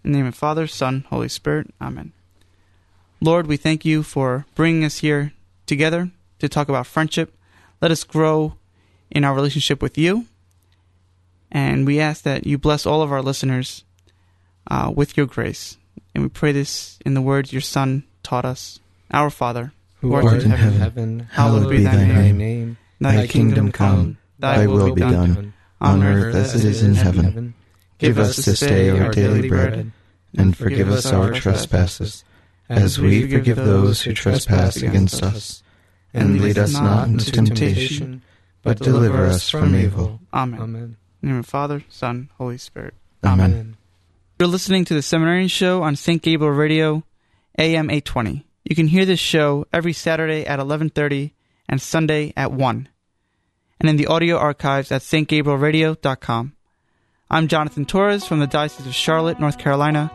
In 0.05 0.13
the 0.13 0.19
name 0.19 0.27
of 0.27 0.35
Father, 0.35 0.67
Son, 0.67 1.07
Holy 1.09 1.29
Spirit. 1.31 1.69
Amen. 1.81 2.13
Lord, 3.21 3.47
we 3.47 3.57
thank 3.57 3.87
you 3.87 4.03
for 4.03 4.45
bringing 4.55 4.85
us 4.85 4.99
here 4.99 5.33
together 5.65 6.11
to 6.41 6.49
talk 6.49 6.69
about 6.69 6.87
friendship. 6.87 7.35
Let 7.81 7.91
us 7.91 8.05
grow 8.05 8.57
in 9.11 9.25
our 9.25 9.35
relationship 9.35 9.81
with 9.81 9.97
you. 9.97 10.27
And 11.51 11.87
we 11.87 12.01
ask 12.01 12.23
that 12.25 12.47
you 12.47 12.59
bless 12.59 12.85
all 12.85 13.01
of 13.01 13.13
our 13.13 13.23
listeners 13.23 13.85
uh, 14.71 14.93
with 14.95 15.17
your 15.17 15.27
grace. 15.27 15.79
And 16.15 16.23
we 16.23 16.29
pray 16.29 16.53
this 16.53 16.99
in 17.07 17.15
the 17.15 17.23
words 17.23 17.53
your 17.53 17.63
Son 17.63 18.05
taught 18.23 18.45
us 18.45 18.81
Our 19.11 19.31
Father, 19.31 19.73
who 20.01 20.13
art, 20.13 20.25
art 20.25 20.43
in 20.43 20.51
heaven, 20.51 20.79
heaven 20.81 21.29
hallowed 21.33 21.71
be 21.71 21.83
thy 21.83 22.05
name. 22.05 22.39
name. 22.39 22.77
Thy, 23.01 23.17
Thy 23.17 23.27
kingdom 23.27 23.73
come, 23.73 24.19
thy 24.39 24.67
will 24.67 24.95
be 24.95 25.01
done, 25.01 25.55
on 25.81 26.03
earth 26.03 26.35
as 26.35 26.55
it 26.55 26.69
is 26.69 26.83
in 26.83 26.95
heaven. 26.95 27.55
Give 27.99 28.19
us 28.19 28.37
this 28.37 28.61
day 28.61 28.91
our 28.91 29.11
daily 29.11 29.49
bread, 29.49 29.93
and 30.37 30.57
forgive 30.57 30.89
us 30.89 31.07
our 31.07 31.33
trespasses, 31.33 32.25
as 32.69 32.99
we 32.99 33.31
forgive 33.31 33.57
those 33.57 34.03
who 34.03 34.13
trespass 34.13 34.77
against 34.77 35.23
us. 35.23 35.63
And 36.13 36.41
lead 36.41 36.59
us 36.59 36.75
not 36.75 37.09
into 37.09 37.33
temptation, 37.33 38.23
but 38.63 38.79
deliver 38.79 39.27
us 39.27 39.51
from 39.51 39.75
evil. 39.75 40.21
Amen. 40.33 40.61
Amen. 40.61 40.97
In 41.23 41.29
the 41.29 41.33
name 41.33 41.39
of 41.41 41.47
Father, 41.47 41.83
Son, 41.89 42.31
Holy 42.39 42.57
Spirit. 42.59 42.95
Amen. 43.25 43.77
You're 44.39 44.49
listening 44.49 44.85
to 44.85 44.95
the 44.95 45.03
Seminarian 45.03 45.49
Show 45.49 45.83
on 45.83 45.97
St. 45.97 46.23
Gabriel 46.23 46.53
Radio, 46.53 47.05
AM 47.59 47.91
820. 47.91 48.47
You 48.65 48.77
can 48.77 48.89
hear 48.89 49.05
this 49.05 49.21
show 49.21 49.67
every 49.73 49.93
Saturday 49.93 50.47
at 50.47 50.59
11:30 50.59 51.33
and 51.69 51.81
Sunday 51.81 52.33
at 52.37 52.53
1. 52.53 52.89
And 53.81 53.89
in 53.89 53.97
the 53.97 54.07
audio 54.07 54.37
archives 54.39 54.93
at 54.93 55.03
stgabrielradio.com. 55.03 56.53
I'm 57.35 57.49
Jonathan 57.49 57.85
Torres 57.85 58.25
from 58.25 58.39
the 58.39 58.47
Diocese 58.47 58.87
of 58.87 58.95
Charlotte, 58.95 59.41
North 59.41 59.59
Carolina. 59.59 60.09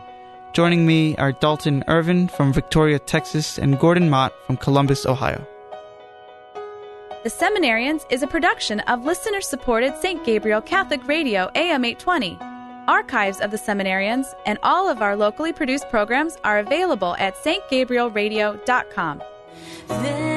Joining 0.54 0.86
me 0.86 1.14
are 1.16 1.32
Dalton 1.32 1.84
Irvin 1.86 2.28
from 2.28 2.50
Victoria, 2.50 2.98
Texas, 2.98 3.58
and 3.58 3.78
Gordon 3.78 4.08
Mott 4.08 4.32
from 4.46 4.56
Columbus, 4.56 5.04
Ohio. 5.04 5.46
The 7.22 7.28
Seminarians 7.28 8.06
is 8.08 8.22
a 8.22 8.26
production 8.26 8.80
of 8.80 9.04
listener 9.04 9.42
supported 9.42 9.94
St. 9.98 10.24
Gabriel 10.24 10.62
Catholic 10.62 11.06
Radio 11.06 11.50
AM 11.56 11.84
820. 11.84 12.38
Archives 12.88 13.40
of 13.40 13.50
the 13.50 13.58
Seminarians 13.58 14.34
and 14.46 14.58
all 14.62 14.88
of 14.88 15.02
our 15.02 15.14
locally 15.14 15.52
produced 15.52 15.90
programs 15.90 16.38
are 16.42 16.58
available 16.60 17.16
at 17.18 17.36
stgabrielradio.com. 17.36 19.22
Veni, 19.88 20.30